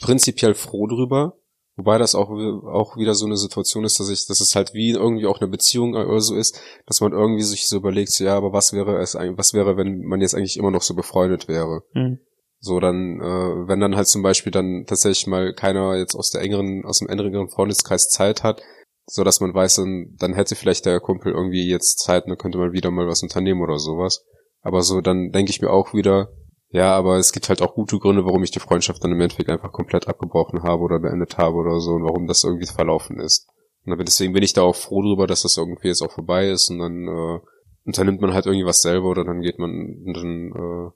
[0.00, 1.36] prinzipiell froh drüber.
[1.76, 4.90] Wobei das auch, auch wieder so eine Situation ist, dass ich, dass es halt wie
[4.90, 8.36] irgendwie auch eine Beziehung oder so ist, dass man irgendwie sich so überlegt, so, ja,
[8.36, 11.48] aber was wäre es eigentlich, was wäre, wenn man jetzt eigentlich immer noch so befreundet
[11.48, 11.82] wäre?
[11.94, 12.18] Mhm.
[12.62, 16.42] So, dann, äh, wenn dann halt zum Beispiel dann tatsächlich mal keiner jetzt aus der
[16.42, 18.62] engeren, aus dem engeren Freundeskreis Zeit hat,
[19.06, 22.38] so dass man weiß, dann, dann hätte vielleicht der Kumpel irgendwie jetzt Zeit, und dann
[22.38, 24.24] könnte man wieder mal was unternehmen oder sowas.
[24.60, 26.28] Aber so, dann denke ich mir auch wieder,
[26.68, 29.50] ja, aber es gibt halt auch gute Gründe, warum ich die Freundschaft dann im Endeffekt
[29.50, 33.48] einfach komplett abgebrochen habe oder beendet habe oder so und warum das irgendwie verlaufen ist.
[33.84, 36.70] Und deswegen bin ich da auch froh drüber, dass das irgendwie jetzt auch vorbei ist
[36.70, 37.40] und dann äh,
[37.86, 40.90] unternimmt man halt irgendwie was selber oder dann geht man, dann äh,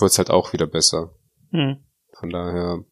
[0.00, 1.14] wird's halt auch wieder besser.
[1.50, 1.78] Mhm.
[2.18, 2.84] Von daher,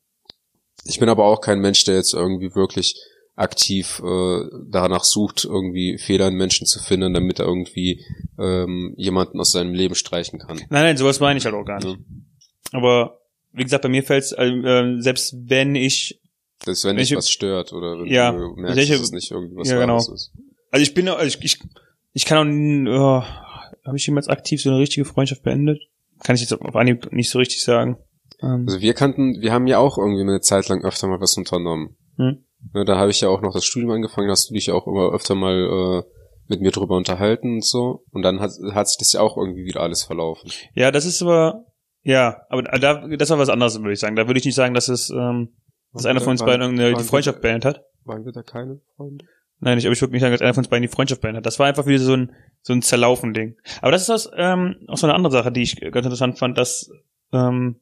[0.84, 2.96] ich bin aber auch kein Mensch, der jetzt irgendwie wirklich
[3.34, 8.04] aktiv äh, danach sucht, irgendwie Fehler in Menschen zu finden, damit er irgendwie
[8.38, 10.56] ähm, jemanden aus seinem Leben streichen kann.
[10.58, 11.98] Nein, nein, sowas meine ich halt auch gar nicht.
[11.98, 12.78] Ja.
[12.78, 13.20] Aber
[13.52, 16.20] wie gesagt, bei mir fällt es, äh, selbst wenn ich,
[16.64, 19.30] Das ist, wenn dich was stört oder wenn Ja, du merkst, welche- dass es nicht
[19.30, 19.96] irgendwie was Ja, genau.
[19.98, 20.32] Ist.
[20.70, 21.58] also ich bin, also ich, ich,
[22.12, 25.82] ich kann auch, oh, habe ich jemals aktiv so eine richtige Freundschaft beendet?
[26.24, 27.98] Kann ich jetzt auf Anhieb nicht so richtig sagen.
[28.40, 31.36] Ähm, Also wir kannten, wir haben ja auch irgendwie eine Zeit lang öfter mal was
[31.36, 31.96] unternommen.
[32.16, 32.44] Hm.
[32.74, 34.86] Ne, da habe ich ja auch noch das Studium angefangen, hast du dich ja auch
[34.86, 36.02] immer öfter mal äh,
[36.48, 38.04] mit mir drüber unterhalten und so.
[38.10, 40.50] Und dann hat, hat sich das ja auch irgendwie wieder alles verlaufen.
[40.74, 41.64] ja, das ist aber,
[42.02, 44.16] ja, aber da, das war was anderes, würde ich sagen.
[44.16, 45.54] Da würde ich nicht sagen, dass es, ähm,
[45.92, 47.84] dass einer von uns beiden irgendeine die Freundschaft beendet hat.
[48.04, 49.24] Waren wir da keine Freunde?
[49.60, 51.38] Nein, ich, aber ich würde nicht sagen, dass einer von uns beiden die Freundschaft beendet
[51.38, 51.46] hat.
[51.46, 52.32] Das war einfach wieder so ein,
[52.62, 53.56] so ein Zerlaufen-Ding.
[53.80, 56.56] Aber das ist was, ähm, auch so eine andere Sache, die ich ganz interessant fand,
[56.56, 56.90] dass
[57.32, 57.80] ähm,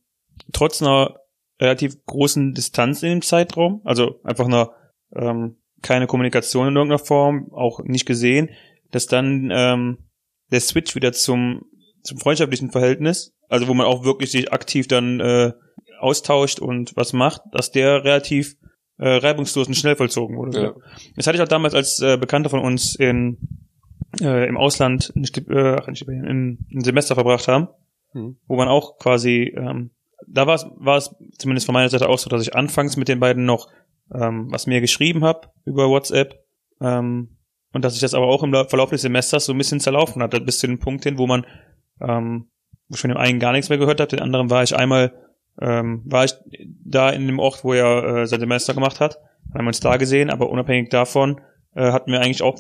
[0.53, 1.17] trotz einer
[1.61, 4.73] relativ großen Distanz in dem Zeitraum, also einfach einer
[5.15, 8.51] ähm, keine Kommunikation in irgendeiner Form, auch nicht gesehen,
[8.91, 9.99] dass dann ähm,
[10.51, 11.63] der Switch wieder zum,
[12.03, 15.53] zum freundschaftlichen Verhältnis, also wo man auch wirklich sich aktiv dann äh,
[15.99, 18.57] austauscht und was macht, dass der relativ
[18.99, 20.63] äh, reibungslos und schnell vollzogen wurde.
[20.63, 20.75] Ja.
[21.17, 23.39] Das hatte ich auch damals als äh, Bekannter von uns in,
[24.21, 27.69] äh, im Ausland ein, äh, ein, Stipendien, ein, ein Semester verbracht haben,
[28.13, 28.37] Mhm.
[28.49, 29.91] wo man auch quasi, ähm,
[30.27, 33.07] da war es, war es zumindest von meiner Seite auch so, dass ich anfangs mit
[33.07, 33.69] den beiden noch
[34.13, 36.45] ähm, was mir geschrieben habe über WhatsApp
[36.81, 37.37] ähm,
[37.73, 40.21] und dass ich das aber auch im Lau- Verlauf des Semesters so ein bisschen zerlaufen
[40.25, 41.47] hatte, bis zu dem Punkt hin, wo man
[42.01, 42.49] ähm,
[42.89, 45.13] wo ich von dem einen gar nichts mehr gehört habe, den anderen war ich einmal
[45.61, 46.35] ähm, war ich
[46.85, 49.19] da in dem Ort, wo er äh, sein Semester gemacht hat,
[49.55, 51.41] haben wir uns da gesehen, aber unabhängig davon
[51.77, 52.59] äh, hatten wir eigentlich auch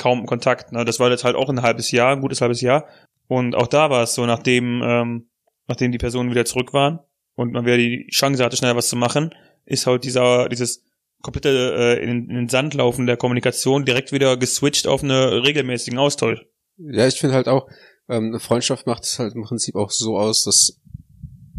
[0.00, 0.72] kaum Kontakt.
[0.72, 0.84] Ne?
[0.84, 2.88] Das war jetzt halt auch ein halbes Jahr, ein gutes halbes Jahr.
[3.28, 5.30] Und auch da war es so, nachdem, ähm,
[5.68, 6.98] nachdem die Personen wieder zurück waren
[7.36, 9.32] und man wieder die Chance hatte, schnell was zu machen,
[9.66, 10.84] ist halt dieser, dieses
[11.22, 15.98] komplette äh, in, in den Sand laufen der Kommunikation direkt wieder geswitcht auf einen regelmäßigen
[15.98, 16.40] Austausch.
[16.78, 17.68] Ja, ich finde halt auch,
[18.08, 20.80] ähm, eine Freundschaft macht es halt im Prinzip auch so aus, dass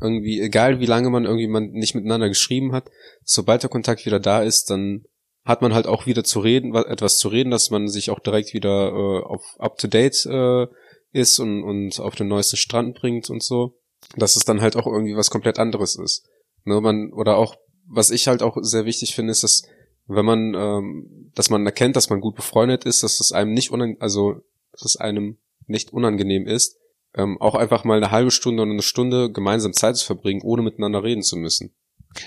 [0.02, 2.90] irgendwie, egal wie lange man irgendwie man nicht miteinander geschrieben hat,
[3.24, 5.06] sobald der Kontakt wieder da ist, dann
[5.44, 8.20] hat man halt auch wieder zu reden, wa- etwas zu reden, dass man sich auch
[8.20, 10.68] direkt wieder äh, auf up to date äh,
[11.12, 13.78] ist und, und auf den neuesten Strand bringt und so.
[14.16, 16.28] Dass es dann halt auch irgendwie was komplett anderes ist.
[16.64, 17.56] Ne, man, oder auch,
[17.88, 19.64] was ich halt auch sehr wichtig finde, ist, dass
[20.08, 23.72] wenn man, ähm, dass man erkennt, dass man gut befreundet ist, dass es einem nicht
[23.72, 26.78] unang also dass es einem nicht unangenehm ist,
[27.16, 30.62] ähm, auch einfach mal eine halbe Stunde oder eine Stunde gemeinsam Zeit zu verbringen, ohne
[30.62, 31.76] miteinander reden zu müssen.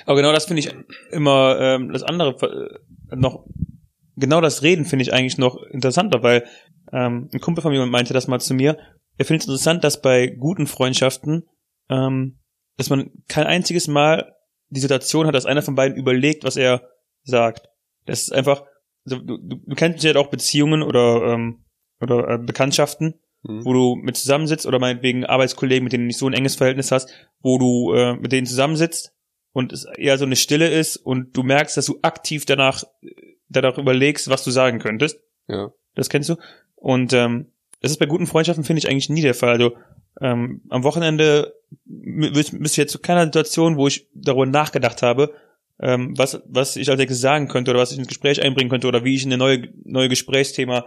[0.07, 0.75] Aber genau das finde ich
[1.11, 3.45] immer ähm, das andere äh, noch
[4.17, 6.45] genau das Reden finde ich eigentlich noch interessanter, weil
[6.93, 8.79] ähm, ein Kumpel von mir meinte das mal zu mir.
[9.17, 11.45] Er findet es interessant, dass bei guten Freundschaften,
[11.89, 12.39] ähm,
[12.77, 14.35] dass man kein einziges Mal
[14.69, 16.89] die Situation hat, dass einer von beiden überlegt, was er
[17.23, 17.69] sagt.
[18.07, 18.65] Das ist einfach,
[19.05, 21.65] also du, du, du kennst ja auch Beziehungen oder ähm,
[22.01, 23.15] oder äh, Bekanntschaften,
[23.47, 23.65] Mhm.
[23.65, 26.91] wo du mit zusammensitzt oder meinetwegen Arbeitskollegen, mit denen du nicht so ein enges Verhältnis
[26.91, 29.13] hast, wo du äh, mit denen zusammensitzt
[29.55, 32.85] und es eher so eine Stille ist und du merkst, dass du aktiv danach
[33.49, 35.21] danach überlegst, was du sagen könntest.
[35.49, 35.73] Ja.
[35.95, 36.37] Das kennst du.
[36.75, 37.47] Und ähm,
[37.81, 39.51] das ist bei guten Freundschaften, finde ich, eigentlich nie der Fall.
[39.51, 39.77] Also
[40.21, 41.55] ähm, am Wochenende
[41.87, 45.33] müsste ich jetzt zu keiner Situation, wo ich darüber nachgedacht habe,
[45.81, 48.87] ähm, was, was ich als nächstes sagen könnte oder was ich ins Gespräch einbringen könnte
[48.87, 50.87] oder wie ich ein neue, neue Gesprächsthema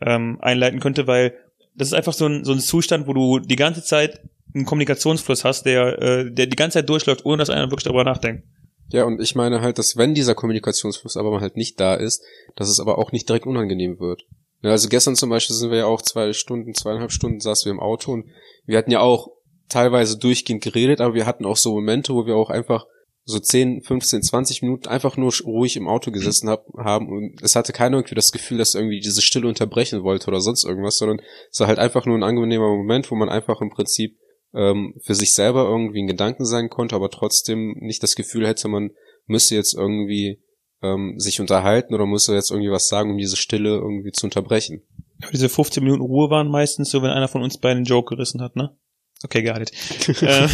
[0.00, 1.34] ähm, einleiten könnte, weil
[1.74, 4.20] das ist einfach so ein, so ein Zustand, wo du die ganze Zeit
[4.58, 8.04] einen Kommunikationsfluss hast, der, äh, der die ganze Zeit durchläuft, ohne dass einer wirklich darüber
[8.04, 8.44] nachdenkt.
[8.90, 12.22] Ja, und ich meine halt, dass wenn dieser Kommunikationsfluss aber mal halt nicht da ist,
[12.56, 14.22] dass es aber auch nicht direkt unangenehm wird.
[14.62, 17.72] Ja, also gestern zum Beispiel sind wir ja auch zwei Stunden, zweieinhalb Stunden saßen wir
[17.72, 18.26] im Auto und
[18.64, 19.28] wir hatten ja auch
[19.68, 22.86] teilweise durchgehend geredet, aber wir hatten auch so Momente, wo wir auch einfach
[23.24, 27.56] so 10, 15, 20 Minuten einfach nur ruhig im Auto gesessen hab, haben und es
[27.56, 31.20] hatte keiner irgendwie das Gefühl, dass irgendwie diese Stille unterbrechen wollte oder sonst irgendwas, sondern
[31.50, 34.16] es war halt einfach nur ein angenehmer Moment, wo man einfach im Prinzip
[34.54, 38.68] ähm, für sich selber irgendwie ein Gedanken sein konnte, aber trotzdem nicht das Gefühl hätte,
[38.68, 38.90] man
[39.26, 40.42] müsste jetzt irgendwie
[40.82, 44.82] ähm, sich unterhalten oder müsste jetzt irgendwie was sagen, um diese Stille irgendwie zu unterbrechen.
[45.22, 48.14] Aber diese 15 Minuten Ruhe waren meistens so, wenn einer von uns beiden einen Joke
[48.14, 48.76] gerissen hat, ne?
[49.24, 49.72] Okay, got it.
[50.22, 50.48] äh,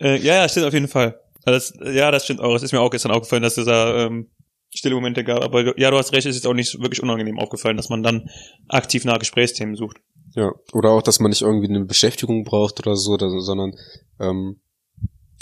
[0.00, 1.20] äh, ja, ja, stimmt auf jeden Fall.
[1.44, 2.54] Also das, ja, das stimmt auch.
[2.54, 4.30] Es ist mir auch gestern aufgefallen, dass es da ähm,
[4.74, 5.42] stille Momente gab.
[5.42, 8.30] Aber ja, du hast recht, es ist auch nicht wirklich unangenehm aufgefallen, dass man dann
[8.68, 9.98] aktiv nach Gesprächsthemen sucht.
[10.34, 13.76] Ja, oder auch, dass man nicht irgendwie eine Beschäftigung braucht oder so, sondern
[14.18, 14.60] ähm,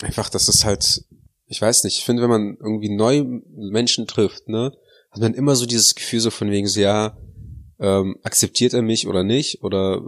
[0.02, 1.04] einfach, dass es halt,
[1.46, 4.72] ich weiß nicht, ich finde, wenn man irgendwie neue Menschen trifft, ne,
[5.10, 7.16] hat man immer so dieses Gefühl so von wegen so, ja,
[7.78, 10.00] ähm, akzeptiert er mich oder nicht, oder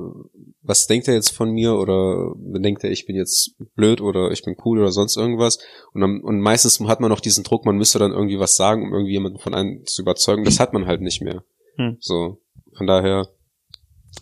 [0.62, 4.44] was denkt er jetzt von mir, oder denkt er, ich bin jetzt blöd oder ich
[4.44, 5.59] bin cool oder sonst irgendwas.
[5.92, 8.85] Und, dann, und meistens hat man noch diesen Druck, man müsste dann irgendwie was sagen,
[8.85, 10.44] um irgendwie jemanden von einem zu überzeugen.
[10.44, 11.42] Das hat man halt nicht mehr.
[11.77, 11.97] Hm.
[12.01, 12.38] So,
[12.77, 13.29] von daher,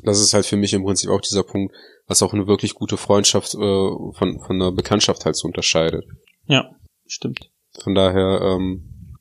[0.02, 1.74] das ist halt für mich im Prinzip auch dieser Punkt,
[2.06, 6.04] was auch eine wirklich gute Freundschaft äh, von, von einer Bekanntschaft halt so unterscheidet.
[6.46, 6.70] Ja,
[7.06, 7.50] stimmt.
[7.82, 9.18] Von daher, ähm,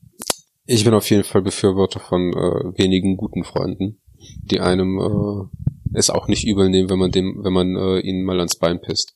[0.66, 4.00] ich bin auf jeden Fall Befürworter von äh, wenigen guten Freunden,
[4.42, 8.24] die einem äh, es auch nicht übel nehmen, wenn man dem, wenn man äh, ihnen
[8.24, 9.14] mal ans Bein pisst.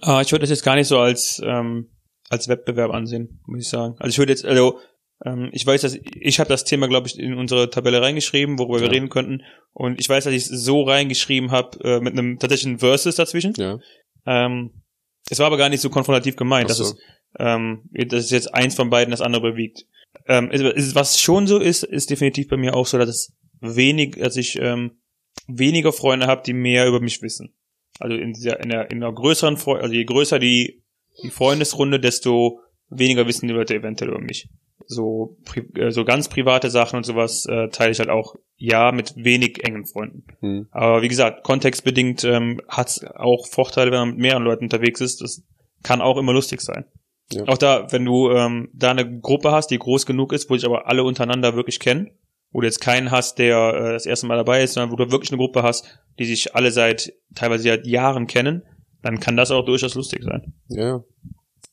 [0.00, 1.90] Ah, ich würde das jetzt gar nicht so als ähm,
[2.30, 3.96] als Wettbewerb ansehen, muss ich sagen.
[3.98, 4.78] Also ich würde jetzt, also
[5.24, 8.80] ähm, ich weiß, dass ich habe das Thema, glaube ich, in unsere Tabelle reingeschrieben, worüber
[8.80, 8.92] wir Ja.
[8.92, 9.42] reden könnten.
[9.72, 13.54] Und ich weiß, dass ich es so reingeschrieben habe äh, mit einem tatsächlichen Versus dazwischen.
[13.56, 13.78] Ja.
[14.26, 14.82] Ähm,
[15.30, 16.70] es war aber gar nicht so konfrontativ gemeint.
[16.70, 16.84] So.
[16.84, 16.96] ist,
[17.38, 19.86] ähm, dass es jetzt eins von beiden das andere bewegt.
[20.26, 23.32] Ähm, ist, ist, was schon so ist, ist definitiv bei mir auch so, dass es
[23.60, 25.00] wenig, dass ich ähm,
[25.46, 27.54] weniger Freunde habe, die mehr über mich wissen.
[27.98, 30.82] Also in dieser, in der, in einer größeren Freund, also je größer die,
[31.22, 34.48] die Freundesrunde, desto weniger wissen die Leute eventuell über mich.
[34.86, 35.38] So,
[35.76, 39.64] äh, so ganz private Sachen und sowas äh, teile ich halt auch, ja, mit wenig
[39.64, 40.24] engen Freunden.
[40.40, 40.68] Hm.
[40.70, 45.20] Aber wie gesagt, kontextbedingt ähm, hat auch Vorteile, wenn man mit mehreren Leuten unterwegs ist.
[45.20, 45.42] Das
[45.82, 46.84] kann auch immer lustig sein.
[47.32, 47.44] Ja.
[47.44, 50.66] Auch da, wenn du ähm, da eine Gruppe hast, die groß genug ist, wo sich
[50.66, 52.10] aber alle untereinander wirklich kennen,
[52.52, 55.10] wo du jetzt keinen hast, der äh, das erste Mal dabei ist, sondern wo du
[55.10, 58.62] wirklich eine Gruppe hast, die sich alle seit teilweise seit Jahren kennen,
[59.02, 60.54] dann kann das auch durchaus lustig sein.
[60.68, 61.02] Ja.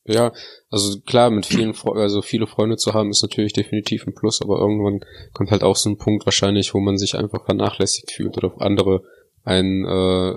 [0.06, 0.34] Ja,
[0.72, 4.58] also klar, mit vielen, also viele Freunde zu haben, ist natürlich definitiv ein Plus, aber
[4.58, 5.02] irgendwann
[5.34, 9.04] kommt halt auch so ein Punkt wahrscheinlich, wo man sich einfach vernachlässigt fühlt oder andere
[9.44, 10.34] ein äh,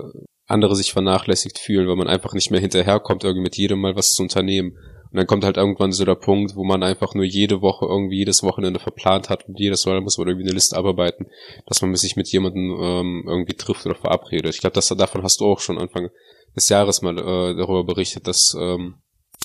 [0.47, 4.13] andere sich vernachlässigt fühlen, weil man einfach nicht mehr hinterherkommt, irgendwie mit jedem mal was
[4.13, 4.77] zu unternehmen.
[5.11, 8.17] Und dann kommt halt irgendwann so der Punkt, wo man einfach nur jede Woche irgendwie
[8.17, 11.27] jedes Wochenende verplant hat und jedes Mal muss man irgendwie eine Liste abarbeiten,
[11.65, 14.53] dass man sich mit jemandem ähm, irgendwie trifft oder verabredet.
[14.53, 16.09] Ich glaube, davon hast du auch schon Anfang
[16.55, 18.95] des Jahres mal äh, darüber berichtet, dass ähm,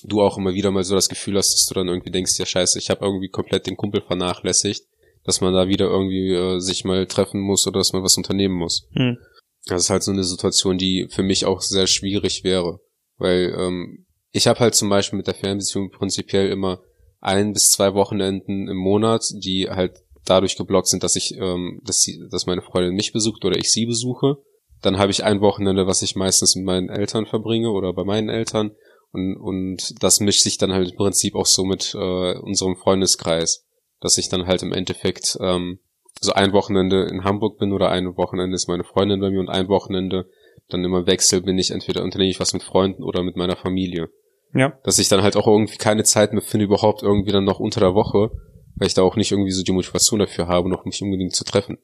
[0.04, 2.46] du auch immer wieder mal so das Gefühl hast, dass du dann irgendwie denkst, ja
[2.46, 4.84] scheiße, ich habe irgendwie komplett den Kumpel vernachlässigt,
[5.24, 8.54] dass man da wieder irgendwie äh, sich mal treffen muss oder dass man was unternehmen
[8.54, 8.88] muss.
[8.92, 9.18] Hm.
[9.66, 12.80] Das ist halt so eine Situation, die für mich auch sehr schwierig wäre,
[13.18, 16.80] weil ähm, ich habe halt zum Beispiel mit der Fernbeziehung prinzipiell immer
[17.20, 22.00] ein bis zwei Wochenenden im Monat, die halt dadurch geblockt sind, dass ich, ähm, dass,
[22.00, 24.36] sie, dass meine Freundin mich besucht oder ich sie besuche.
[24.82, 28.30] Dann habe ich ein Wochenende, was ich meistens mit meinen Eltern verbringe oder bei meinen
[28.30, 28.70] Eltern.
[29.12, 33.66] Und, und das mischt sich dann halt im Prinzip auch so mit äh, unserem Freundeskreis,
[34.00, 35.80] dass ich dann halt im Endeffekt ähm,
[36.20, 39.48] so ein Wochenende in Hamburg bin oder ein Wochenende ist meine Freundin bei mir und
[39.48, 40.28] ein Wochenende
[40.68, 44.08] dann immer Wechsel bin ich entweder unternehme ich was mit Freunden oder mit meiner Familie.
[44.54, 44.78] Ja.
[44.84, 47.80] Dass ich dann halt auch irgendwie keine Zeit mehr finde, überhaupt irgendwie dann noch unter
[47.80, 48.30] der Woche,
[48.76, 51.44] weil ich da auch nicht irgendwie so die Motivation dafür habe, noch mich unbedingt zu
[51.44, 51.78] treffen.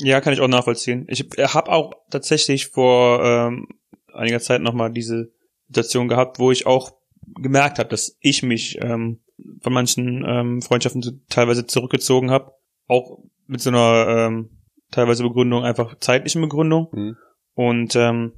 [0.00, 1.06] Ja, kann ich auch nachvollziehen.
[1.08, 3.68] Ich habe auch tatsächlich vor ähm,
[4.12, 5.32] einiger Zeit nochmal diese
[5.72, 6.92] Situation gehabt, wo ich auch
[7.40, 9.20] gemerkt habe, dass ich mich ähm,
[9.60, 12.52] von manchen ähm, Freundschaften teilweise zurückgezogen habe.
[12.88, 14.50] Auch mit so einer ähm,
[14.90, 16.88] teilweise Begründung, einfach zeitlichen Begründung.
[16.92, 17.16] Mhm.
[17.54, 18.32] Und ähm,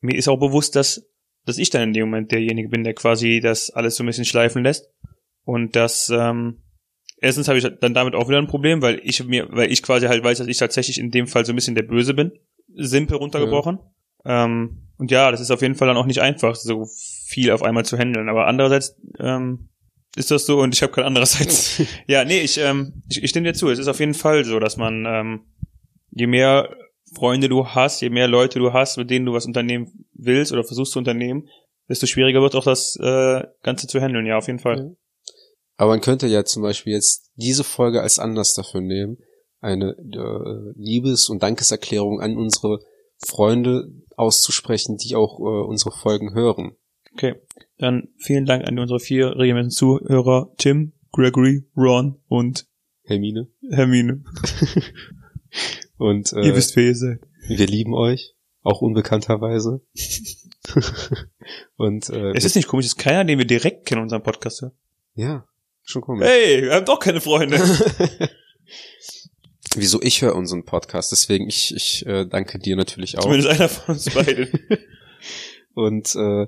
[0.00, 1.06] mir ist auch bewusst, dass,
[1.44, 4.24] dass ich dann in dem Moment derjenige bin, der quasi das alles so ein bisschen
[4.24, 4.90] schleifen lässt.
[5.44, 6.62] Und dass ähm,
[7.18, 10.06] erstens habe ich dann damit auch wieder ein Problem, weil ich mir, weil ich quasi
[10.06, 12.32] halt weiß, dass ich tatsächlich in dem Fall so ein bisschen der Böse bin.
[12.74, 13.78] Simpel runtergebrochen.
[14.24, 16.86] Ähm, und ja, das ist auf jeden Fall dann auch nicht einfach, so
[17.26, 18.28] viel auf einmal zu handeln.
[18.28, 19.68] Aber andererseits ähm,
[20.16, 21.82] ist das so und ich habe kein andererseits.
[22.06, 23.70] ja, nee, ich, ähm, ich, ich stimme dir zu.
[23.70, 25.40] Es ist auf jeden Fall so, dass man ähm,
[26.10, 26.74] je mehr
[27.14, 30.64] Freunde du hast, je mehr Leute du hast, mit denen du was unternehmen willst oder
[30.64, 31.48] versuchst zu unternehmen,
[31.88, 34.26] desto schwieriger wird auch das äh, Ganze zu handeln.
[34.26, 34.78] Ja, auf jeden Fall.
[34.78, 34.90] Ja.
[35.76, 39.18] Aber man könnte ja zum Beispiel jetzt diese Folge als Anlass dafür nehmen,
[39.60, 42.80] eine äh, Liebes- und Dankeserklärung an unsere
[43.26, 46.76] Freunde auszusprechen, die auch äh, unsere Folgen hören.
[47.14, 47.36] Okay,
[47.78, 52.66] dann vielen Dank an unsere vier regelmäßigen Zuhörer, Tim, Gregory, Ron und
[53.04, 53.48] Hermine.
[53.70, 54.24] Hermine.
[55.96, 57.20] Und äh, Ihr wisst, wer ihr seid.
[57.48, 59.80] wir lieben euch, auch unbekannterweise.
[61.76, 64.64] und äh, Es ist nicht komisch, es ist keiner, den wir direkt kennen, unseren Podcast.
[65.14, 65.44] ja,
[65.82, 66.24] schon komisch.
[66.28, 67.56] Hey, wir haben doch keine Freunde.
[69.78, 73.22] Wieso ich höre unseren Podcast, deswegen ich ich äh, danke dir natürlich auch.
[73.22, 74.48] Zumindest einer von uns beiden.
[75.74, 76.46] Und äh,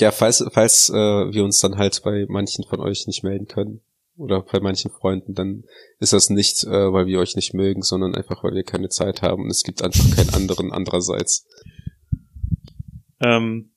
[0.00, 3.80] ja, falls falls äh, wir uns dann halt bei manchen von euch nicht melden können
[4.16, 5.64] oder bei manchen Freunden, dann
[5.98, 9.22] ist das nicht, äh, weil wir euch nicht mögen, sondern einfach, weil wir keine Zeit
[9.22, 11.46] haben und es gibt einfach keinen anderen andererseits.
[13.20, 13.72] ähm,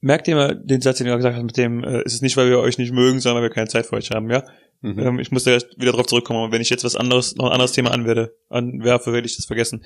[0.00, 2.36] merkt ihr mal den Satz, den du gesagt hast, mit dem, äh, es ist nicht,
[2.36, 4.44] weil wir euch nicht mögen, sondern weil wir keine Zeit für euch haben, ja?
[4.80, 4.98] Mhm.
[4.98, 7.46] Ähm, ich muss da erst wieder drauf zurückkommen, aber wenn ich jetzt was anderes, noch
[7.46, 9.84] ein anderes Thema anwerde, anwerfe, werde ich das vergessen.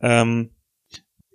[0.00, 0.50] Ähm,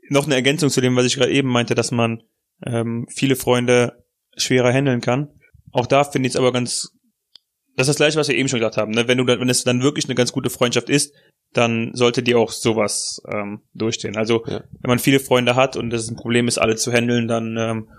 [0.10, 2.24] noch eine Ergänzung zu dem, was ich gerade eben meinte, dass man
[2.66, 4.06] ähm, viele Freunde
[4.38, 5.30] schwerer handeln kann.
[5.72, 6.92] Auch da finde ich es aber ganz,
[7.76, 8.92] das ist das gleiche, was wir eben schon gesagt haben.
[8.92, 9.08] Ne?
[9.08, 11.14] Wenn du dann, wenn es dann wirklich eine ganz gute Freundschaft ist,
[11.54, 14.18] dann sollte dir auch sowas ähm, durchstehen.
[14.18, 14.64] Also Ja.
[14.82, 17.90] wenn man viele Freunde hat und das ein Problem ist, alle zu handeln, dann ähm,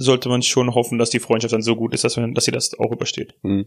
[0.00, 2.50] sollte man schon hoffen, dass die Freundschaft dann so gut ist, dass, man, dass sie
[2.52, 3.34] das auch übersteht.
[3.42, 3.66] Mhm.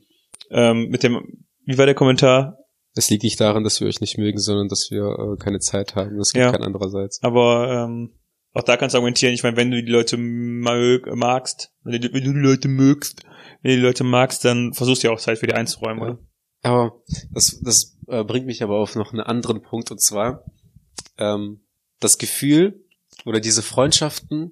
[0.49, 2.57] Ähm, mit dem, wie war der Kommentar?
[2.95, 5.95] Es liegt nicht daran, dass wir euch nicht mögen, sondern dass wir äh, keine Zeit
[5.95, 6.19] haben.
[6.19, 6.51] Es gibt Ja.
[6.51, 7.21] kein andererseits.
[7.23, 8.11] Aber ähm,
[8.53, 12.13] auch da kannst du argumentieren, ich meine, wenn du die Leute mög, magst, wenn du,
[12.13, 13.23] wenn du die Leute mögst,
[13.61, 16.09] wenn du die Leute magst, dann versuchst du ja auch Zeit für die einzuräumen, Ja.
[16.09, 16.19] oder?
[16.63, 20.43] Aber das, das äh, bringt mich aber auf noch einen anderen Punkt und zwar
[21.17, 21.61] ähm,
[21.99, 22.83] das Gefühl
[23.25, 24.51] oder diese Freundschaften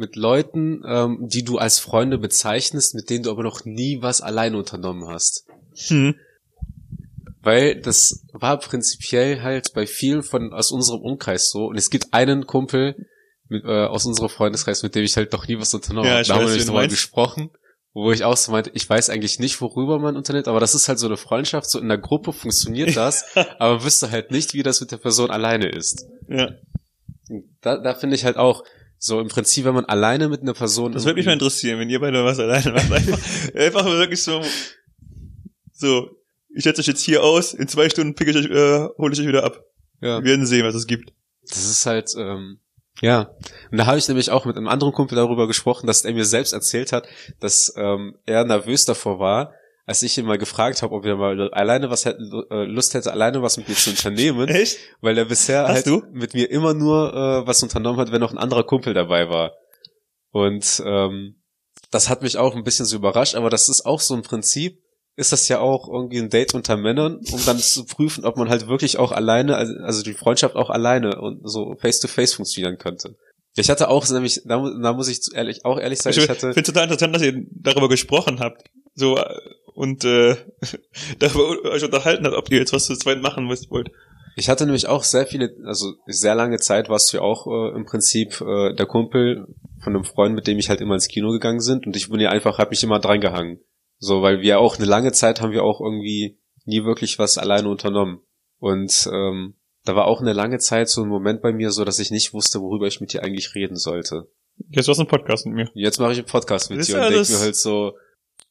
[0.00, 4.20] mit Leuten, ähm, die du als Freunde bezeichnest, mit denen du aber noch nie was
[4.20, 5.44] alleine unternommen hast.
[5.86, 6.16] Hm.
[7.42, 11.66] Weil das war prinzipiell halt bei vielen von aus unserem Umkreis so.
[11.66, 13.06] Und es gibt einen Kumpel
[13.48, 16.26] mit, äh, aus unserem Freundeskreis, mit dem ich halt noch nie was unternommen Ja, habe.
[16.26, 16.96] Da haben wir nochmal meinst.
[16.96, 17.50] gesprochen,
[17.92, 20.88] wo ich auch so meinte, ich weiß eigentlich nicht, worüber man unternimmt, aber das ist
[20.88, 23.24] halt so eine Freundschaft, so in der Gruppe funktioniert das,
[23.58, 26.06] aber man wüsste halt nicht, wie das mit der Person alleine ist.
[26.28, 26.52] Ja.
[27.60, 28.64] Da, da finde ich halt auch,
[29.02, 30.92] so im Prinzip, wenn man alleine mit einer Person.
[30.92, 32.92] Das würde mich mal interessieren, wenn ihr beide was alleine macht.
[32.92, 33.18] Einfach,
[33.54, 34.42] einfach wirklich so,
[35.72, 36.10] so,
[36.54, 39.20] ich setze euch jetzt hier aus, in zwei Stunden pick ich euch, äh, hole ich
[39.20, 39.64] euch wieder ab.
[40.02, 40.18] Ja.
[40.18, 41.14] Wir werden sehen, was es gibt.
[41.48, 42.58] Das ist halt, ähm,
[43.00, 43.30] ja.
[43.70, 46.26] Und da habe ich nämlich auch mit einem anderen Kumpel darüber gesprochen, dass er mir
[46.26, 47.08] selbst erzählt hat,
[47.40, 49.54] dass ähm, er nervös davor war,
[49.90, 53.10] als ich ihn mal gefragt habe, ob er mal alleine was hätte, äh, Lust hätte,
[53.10, 54.78] alleine was mit mir zu unternehmen, Echt?
[55.00, 56.04] weil er bisher Hast halt du?
[56.12, 59.50] mit mir immer nur äh, was unternommen hat, wenn noch ein anderer Kumpel dabei war.
[60.30, 61.42] Und ähm,
[61.90, 64.78] das hat mich auch ein bisschen so überrascht, aber das ist auch so ein Prinzip,
[65.16, 68.48] ist das ja auch irgendwie ein Date unter Männern, um dann zu prüfen, ob man
[68.48, 72.32] halt wirklich auch alleine, also, also die Freundschaft auch alleine und so face to face
[72.34, 73.16] funktionieren könnte.
[73.56, 76.38] Ich hatte auch nämlich, da, da muss ich ehrlich, auch ehrlich sein, Ich ich finde
[76.38, 78.62] hatte, es total interessant, dass ihr darüber gesprochen habt.
[78.94, 79.18] So,
[79.74, 80.36] und äh,
[81.18, 83.90] darüber euch unterhalten habt, ob ihr jetzt was zu zweit machen müsst wollt.
[84.36, 87.76] ich hatte nämlich auch sehr viele, also sehr lange Zeit warst du ja auch äh,
[87.76, 89.46] im Prinzip äh, der Kumpel
[89.82, 92.20] von einem Freund, mit dem ich halt immer ins Kino gegangen sind und ich bin
[92.20, 93.60] ja einfach, hab mich immer dran gehangen.
[93.98, 97.68] So, weil wir auch eine lange Zeit haben wir auch irgendwie nie wirklich was alleine
[97.68, 98.20] unternommen.
[98.58, 101.98] Und ähm, da war auch eine lange Zeit so ein Moment bei mir so, dass
[101.98, 104.28] ich nicht wusste, worüber ich mit dir eigentlich reden sollte.
[104.68, 105.70] Jetzt was ein Podcast mit mir.
[105.74, 107.92] Jetzt mache ich einen Podcast mit Ist dir ja und denke das- mir halt so,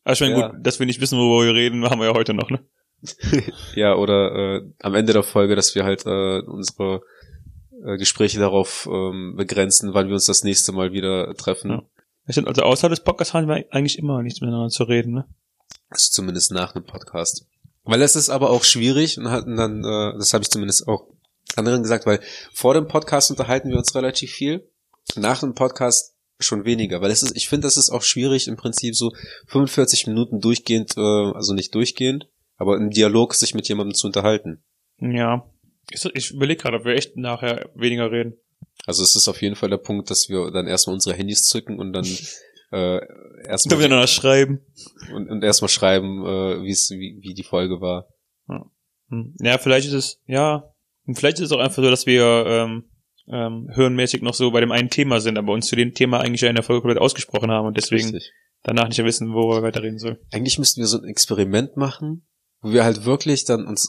[0.03, 0.47] Ah, ich meine, Ja.
[0.49, 2.59] gut, dass wir nicht wissen, worüber wir reden, machen wir ja heute noch, ne?
[3.75, 7.01] ja, oder äh, am Ende der Folge, dass wir halt äh, unsere
[7.85, 11.71] äh, Gespräche darauf ähm, begrenzen, wann wir uns das nächste Mal wieder treffen.
[11.71, 11.83] Ja.
[12.25, 15.25] Das stimmt, also außerhalb des Podcasts haben wir eigentlich immer nichts miteinander zu reden, ne?
[15.89, 17.45] Also zumindest nach einem Podcast.
[17.83, 21.07] Weil es ist aber auch schwierig und hatten dann, äh, das habe ich zumindest auch
[21.55, 22.19] anderen gesagt, weil
[22.53, 24.69] vor dem Podcast unterhalten wir uns relativ viel,
[25.15, 28.55] nach dem Podcast schon weniger, weil es ist, ich finde, das ist auch schwierig im
[28.55, 29.13] Prinzip so
[29.47, 34.63] 45 Minuten durchgehend, äh, also nicht durchgehend, aber im Dialog sich mit jemandem zu unterhalten.
[34.99, 35.45] Ja.
[35.91, 38.35] Ich, ich überlege gerade, ob wir echt nachher weniger reden.
[38.85, 41.79] Also es ist auf jeden Fall der Punkt, dass wir dann erstmal unsere Handys zücken
[41.79, 42.05] und dann
[42.71, 42.99] äh,
[43.45, 44.61] erstmal miteinander schreiben.
[45.13, 48.07] und, und erstmal schreiben, äh, wie es wie, wie die Folge war.
[49.09, 49.35] Hm.
[49.39, 50.71] Ja, vielleicht ist es, ja,
[51.11, 52.88] vielleicht ist es auch einfach so, dass wir ähm,
[53.31, 56.41] ähm, hörenmäßig noch so bei dem einen Thema sind, aber uns zu dem Thema eigentlich
[56.41, 58.31] ja in der Folge komplett ausgesprochen haben und deswegen Richtig.
[58.63, 60.17] danach nicht mehr wissen, worüber wir weiterreden sollen.
[60.31, 62.27] Eigentlich müssten wir so ein Experiment machen,
[62.61, 63.87] wo wir halt wirklich dann uns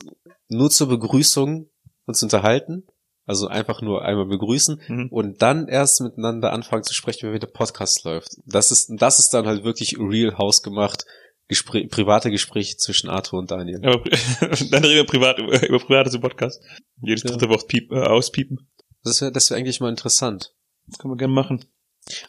[0.48, 1.68] nur zur Begrüßung
[2.06, 2.84] uns unterhalten,
[3.26, 5.08] also einfach nur einmal begrüßen Mhm.
[5.10, 8.30] und dann erst miteinander anfangen zu sprechen, wenn wieder der Podcast läuft.
[8.46, 11.04] Das ist das ist dann halt wirklich real hausgemacht
[11.48, 13.80] Gespräch, private Gespräche zwischen Arthur und Daniel.
[13.84, 14.02] Aber
[14.70, 16.62] dann reden wir privat über, über privates im Podcast.
[17.02, 17.30] Jedes Ja.
[17.30, 18.68] dritte Wort piep, äh, auspiepen.
[19.04, 20.52] Das wäre das wäre eigentlich mal interessant.
[20.86, 21.64] Das können wir gerne machen.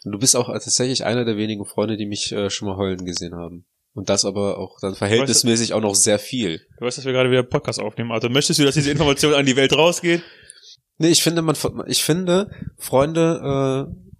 [0.04, 3.04] Und du bist auch tatsächlich einer der wenigen Freunde, die mich äh, schon mal heulen
[3.04, 3.66] gesehen haben.
[3.94, 6.60] Und das aber auch dann verhältnismäßig auch noch sehr viel.
[6.78, 8.12] Du weißt, dass wir gerade wieder Podcast aufnehmen.
[8.12, 10.22] Also möchtest du, dass diese Information an die Welt rausgeht?
[10.98, 11.56] Nee, ich finde, man,
[11.86, 14.12] ich finde, Freunde, äh,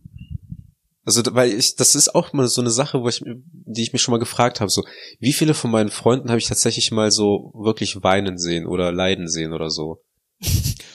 [1.05, 3.93] also, weil ich, das ist auch mal so eine Sache, wo ich, mir- die ich
[3.93, 4.85] mich schon mal gefragt habe, so,
[5.19, 9.29] wie viele von meinen Freunden habe ich tatsächlich mal so wirklich weinen sehen oder leiden
[9.29, 10.03] sehen oder so?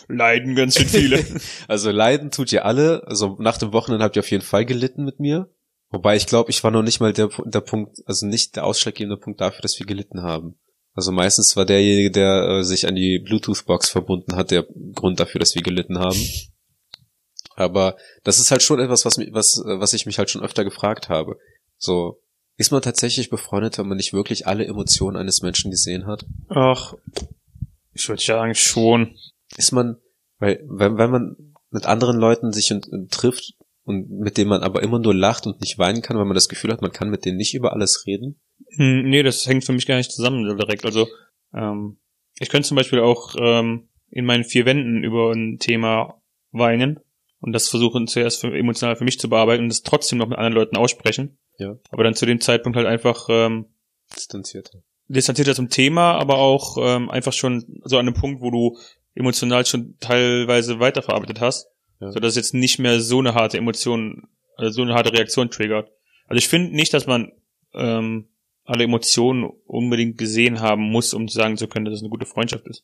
[0.07, 1.25] Leiden ganz schön viele.
[1.67, 5.03] Also leiden tut ihr alle, also nach dem Wochenende habt ihr auf jeden Fall gelitten
[5.03, 5.49] mit mir.
[5.89, 9.17] Wobei ich glaube, ich war noch nicht mal der, der Punkt, also nicht der ausschlaggebende
[9.17, 10.55] Punkt dafür, dass wir gelitten haben.
[10.93, 15.39] Also meistens war derjenige, der äh, sich an die Bluetooth-Box verbunden hat, der Grund dafür,
[15.39, 16.19] dass wir gelitten haben.
[17.55, 21.09] Aber das ist halt schon etwas, was, was, was ich mich halt schon öfter gefragt
[21.09, 21.37] habe.
[21.77, 22.21] So,
[22.57, 26.25] ist man tatsächlich befreundet, wenn man nicht wirklich alle Emotionen eines Menschen gesehen hat?
[26.49, 26.95] Ach,
[27.93, 29.15] ich würde sagen schon.
[29.55, 29.97] Ist man,
[30.39, 34.63] weil, wenn, wenn man mit anderen Leuten sich und, und trifft und mit denen man
[34.63, 37.09] aber immer nur lacht und nicht weinen kann, weil man das Gefühl hat, man kann
[37.09, 38.39] mit denen nicht über alles reden.
[38.75, 40.85] Hm, nee, das hängt für mich gar nicht zusammen direkt.
[40.85, 41.07] Also,
[41.53, 41.97] ähm,
[42.39, 46.21] ich könnte zum Beispiel auch ähm, in meinen vier Wänden über ein Thema
[46.51, 46.99] weinen
[47.39, 50.37] und das versuchen zuerst für, emotional für mich zu bearbeiten und das trotzdem noch mit
[50.37, 51.37] anderen Leuten aussprechen.
[51.57, 51.77] Ja.
[51.89, 53.65] Aber dann zu dem Zeitpunkt halt einfach ähm,
[54.15, 54.79] Distanzierter.
[55.07, 58.77] distanzierter zum Thema, aber auch ähm, einfach schon so an einem Punkt, wo du
[59.17, 61.67] emotional schon teilweise weiterverarbeitet hast,
[61.99, 62.11] Ja.
[62.11, 65.49] so dass es jetzt nicht mehr so eine harte Emotion, also so eine harte Reaktion
[65.49, 65.89] triggert.
[66.27, 67.31] Also ich finde nicht, dass man
[67.73, 68.29] ähm,
[68.63, 72.67] alle Emotionen unbedingt gesehen haben muss, um sagen zu können, dass es eine gute Freundschaft
[72.67, 72.83] ist.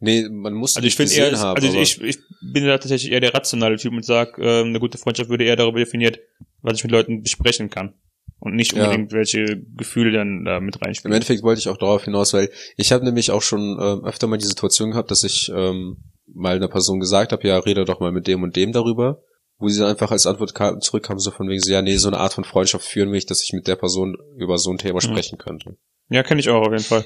[0.00, 2.18] Nee, man muss Also ich finde eher, haben, also ich, ich
[2.52, 5.56] bin da tatsächlich eher der rationale Typ und sag, ähm, eine gute Freundschaft würde eher
[5.56, 6.18] darüber definiert,
[6.62, 7.94] was ich mit Leuten besprechen kann.
[8.40, 8.84] Und nicht Ja.
[8.84, 11.12] unbedingt welche Gefühle dann da mit Im reinspielen.
[11.14, 14.38] Endeffekt wollte ich auch darauf hinaus, weil ich habe nämlich auch schon ähm, öfter mal
[14.38, 18.12] die Situation gehabt, dass ich ähm, mal einer Person gesagt habe, ja, rede doch mal
[18.12, 19.22] mit dem und dem darüber,
[19.58, 22.08] wo sie dann einfach als Antwort kam, zurückkam, so von wegen, so, ja, nee, so
[22.08, 24.78] eine Art von Freundschaft führen will ich, dass ich mit der Person über so ein
[24.78, 25.00] Thema Mhm.
[25.12, 25.76] sprechen könnte.
[26.08, 27.04] Ja, kenne ich auch auf jeden Fall.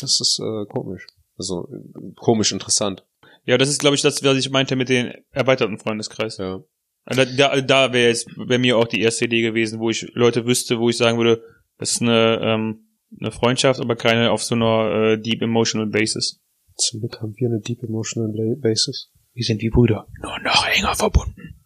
[0.00, 1.06] Das ist äh, komisch.
[1.36, 3.04] Also äh, komisch interessant.
[3.44, 6.38] Ja, das ist, glaube ich, das, was ich meinte mit den erweiterten Freundeskreis.
[6.38, 6.62] Ja.
[7.04, 10.46] Also Da, da wäre jetzt bei mir auch die erste Idee gewesen, wo ich Leute
[10.46, 11.42] wüsste, wo ich sagen würde,
[11.78, 12.88] das ist eine, ähm,
[13.20, 16.40] eine Freundschaft, aber keine auf so einer äh, deep emotional basis.
[16.76, 19.10] Zum Glück haben wir eine deep emotional Ba- basis.
[19.34, 21.56] Wir sind wie Brüder, nur noch enger verbunden.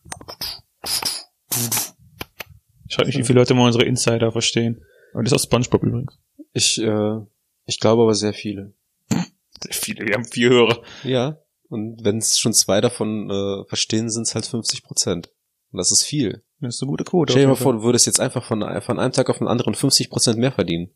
[2.89, 4.83] Ich frage mich, wie viele Leute mal unsere Insider verstehen.
[5.13, 6.19] Aber das ist auch Spongebob übrigens.
[6.53, 7.17] Ich, äh,
[7.67, 8.75] ich glaube aber sehr viele.
[9.11, 10.83] Sehr viele, wir haben vier Hörer.
[11.05, 11.39] Ja.
[11.69, 15.31] Und wenn es schon zwei davon äh, verstehen, sind es halt 50 Prozent.
[15.71, 16.43] Und das ist viel.
[16.61, 17.33] Das ist eine gute Quote.
[17.33, 19.75] Stell dir mal vor, du würdest jetzt einfach von, von einem Tag auf den anderen
[19.75, 20.91] 50 Prozent mehr verdienen.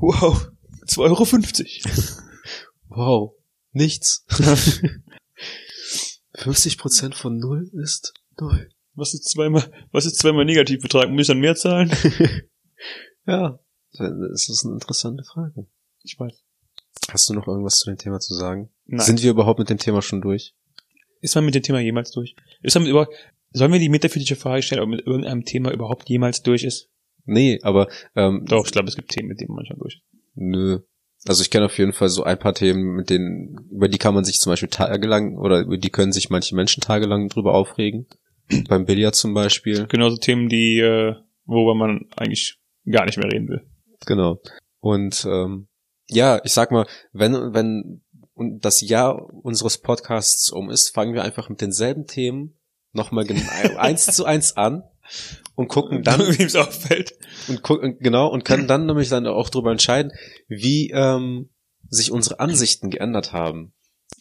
[0.00, 0.48] Wow,
[0.86, 1.24] 2,50 Euro.
[2.88, 3.34] Wow.
[3.72, 4.24] Nichts.
[6.36, 8.70] 50 Prozent von null ist null.
[8.94, 11.10] Was ist zweimal, was ist zweimal Negativbetrag?
[11.10, 11.90] Muss ich dann mehr zahlen?
[13.26, 13.58] Ja.
[13.92, 15.66] Das ist eine interessante Frage.
[16.02, 16.32] Ich weiß.
[17.10, 18.70] Hast du noch irgendwas zu dem Thema zu sagen?
[18.88, 19.04] Nein.
[19.04, 20.54] Sind wir überhaupt mit dem Thema schon durch?
[21.20, 22.34] Ist man mit dem Thema jemals durch?
[22.62, 23.08] Ist man über,
[23.52, 26.88] sollen wir die metaphysische Frage stellen, ob man mit irgendeinem Thema überhaupt jemals durch ist?
[27.24, 30.02] Nee, aber ähm, Doch, ich glaube, es gibt Themen, mit denen man schon durch ist.
[30.34, 30.80] Nö.
[31.26, 34.14] Also ich kenne auf jeden Fall so ein paar Themen, mit denen, über die kann
[34.14, 38.06] man sich zum Beispiel tagelang oder über die können sich manche Menschen tagelang drüber aufregen.
[38.68, 39.86] Beim Billard zum Beispiel.
[39.88, 42.58] Genauso Themen, die, äh, worüber man eigentlich
[42.90, 43.66] gar nicht mehr reden will.
[44.06, 44.40] Genau.
[44.80, 45.68] Und ähm,
[46.06, 48.02] ja, ich sag mal, wenn, wenn
[48.38, 52.56] und das Jahr unseres Podcasts um ist, fangen wir einfach mit denselben Themen
[52.92, 53.26] nochmal
[53.78, 54.84] eins zu eins an
[55.56, 57.18] und gucken dann Wie es auffällt.
[57.48, 60.12] und gucken genau und können dann nämlich dann auch darüber entscheiden,
[60.46, 61.50] wie ähm,
[61.88, 63.72] sich unsere Ansichten geändert haben.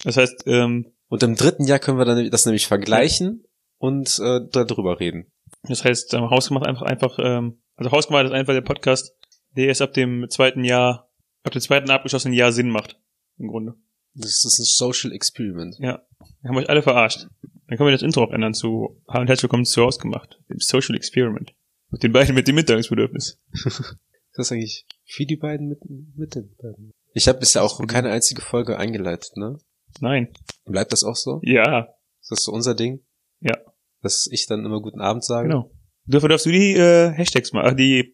[0.03, 3.43] Das heißt, ähm, Und im dritten Jahr können wir dann das nämlich vergleichen
[3.77, 5.31] und äh, darüber reden.
[5.63, 9.13] das heißt, ähm, Hausgemacht einfach, einfach, ähm, also Hausgemacht ist einfach der Podcast,
[9.55, 11.11] der erst ab dem zweiten Jahr,
[11.43, 12.99] ab dem zweiten abgeschlossenen Jahr Sinn macht.
[13.37, 13.75] Im Grunde.
[14.19, 15.75] Das ist ein Social Experiment.
[15.77, 16.01] Ja.
[16.41, 17.27] Wir haben euch alle verarscht.
[17.67, 20.57] Dann können wir das Intro auch ändern zu Hallo und herzlich willkommen zu Hausgemacht, dem
[20.59, 21.53] Social Experiment.
[21.91, 23.39] Mit den beiden mit dem Mitteilungsbedürfnis.
[24.33, 25.79] Das ist eigentlich für die beiden mit,
[26.15, 26.91] mit den beiden.
[27.13, 29.57] Ich habe bisher auch keine einzige Folge eingeleitet, ne?
[29.99, 30.31] Nein.
[30.65, 31.39] Bleibt das auch so?
[31.41, 31.87] Ja,
[32.21, 33.03] Ist das so unser Ding?
[33.39, 33.57] Ja.
[34.03, 35.47] Dass ich dann immer guten Abend sage?
[35.47, 35.71] genau.
[36.05, 38.13] Dafür darfst du die äh, Hashtags machen, äh, die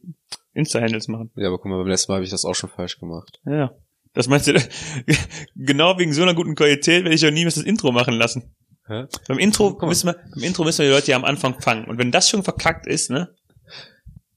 [0.54, 1.30] Insta-Handles machen.
[1.36, 3.42] Ja, aber guck mal, beim letzten Mal habe ich das auch schon falsch gemacht.
[3.46, 3.76] Ja.
[4.14, 4.54] Das meinst du,
[5.56, 8.56] genau wegen so einer guten Qualität werde ich auch niemals das Intro machen lassen.
[8.86, 9.06] Hä?
[9.28, 9.88] Beim Intro mal.
[9.88, 11.86] müssen wir, beim Intro müssen wir die Leute ja am Anfang fangen.
[11.86, 13.34] Und wenn das schon verkackt ist, ne?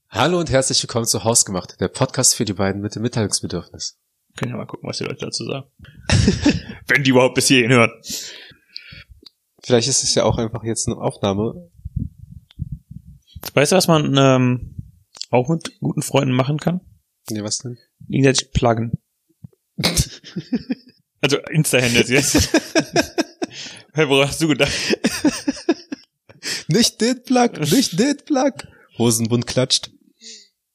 [0.09, 3.99] Hallo und herzlich willkommen zu Hausgemacht, der Podcast für die beiden mit dem Mitteilungsbedürfnis.
[4.35, 5.67] Können ja mal gucken, was die Leute dazu sagen.
[6.87, 7.91] wenn die überhaupt bis hierhin hören.
[9.63, 11.69] Vielleicht ist es ja auch einfach jetzt eine Aufnahme.
[13.53, 14.75] Weißt du, was man ähm,
[15.29, 16.81] auch mit guten Freunden machen kann?
[17.29, 17.77] Nee, was denn?
[18.07, 18.93] Gegenseitig pluggen.
[21.21, 22.49] also Insta-Handles jetzt.
[23.93, 24.71] hey, woran hast du gedacht?
[26.67, 28.53] Nicht den Plug, nicht den Plug.
[28.97, 29.91] Hosenbund klatscht.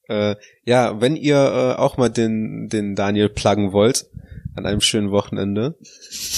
[0.07, 0.35] Äh,
[0.65, 4.05] ja, wenn ihr äh, auch mal den, den Daniel pluggen wollt,
[4.55, 5.75] an einem schönen Wochenende,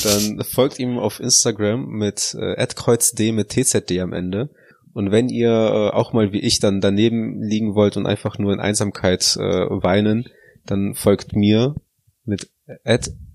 [0.03, 4.49] dann folgt ihm auf Instagram mit äh, @kreuzd mit tzd am Ende.
[4.93, 8.53] Und wenn ihr äh, auch mal wie ich dann daneben liegen wollt und einfach nur
[8.53, 10.30] in Einsamkeit äh, weinen,
[10.66, 11.76] dann folgt mir
[12.26, 12.49] mit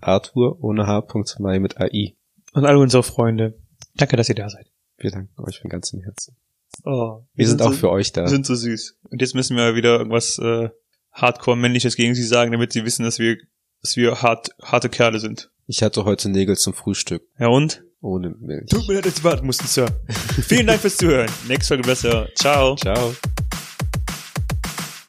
[0.00, 2.14] Arthur ohne H.mai mit AI.
[2.52, 3.58] Und alle unsere Freunde.
[3.94, 4.66] Danke, dass ihr da seid.
[4.98, 6.36] Wir danken euch von ganzem Herzen.
[6.84, 8.22] Oh, Wir sind auch so, für euch da.
[8.22, 8.98] Wir sind so süß.
[9.10, 10.68] Und jetzt müssen wir wieder irgendwas äh,
[11.12, 13.36] Hardcore-männliches gegen sie sagen, damit sie wissen, dass wir,
[13.82, 15.50] dass wir hart, harte Kerle sind.
[15.66, 17.22] Ich hatte heute Nägel zum Frühstück.
[17.38, 17.84] Ja und?
[18.00, 18.70] Ohne Milch.
[18.70, 19.86] Tut mir leid, dass Sie warten mussten, Sir.
[20.42, 21.30] Vielen Dank fürs Zuhören.
[21.48, 22.28] Nächste Folge besser.
[22.34, 22.76] Ciao.
[22.76, 23.14] Ciao.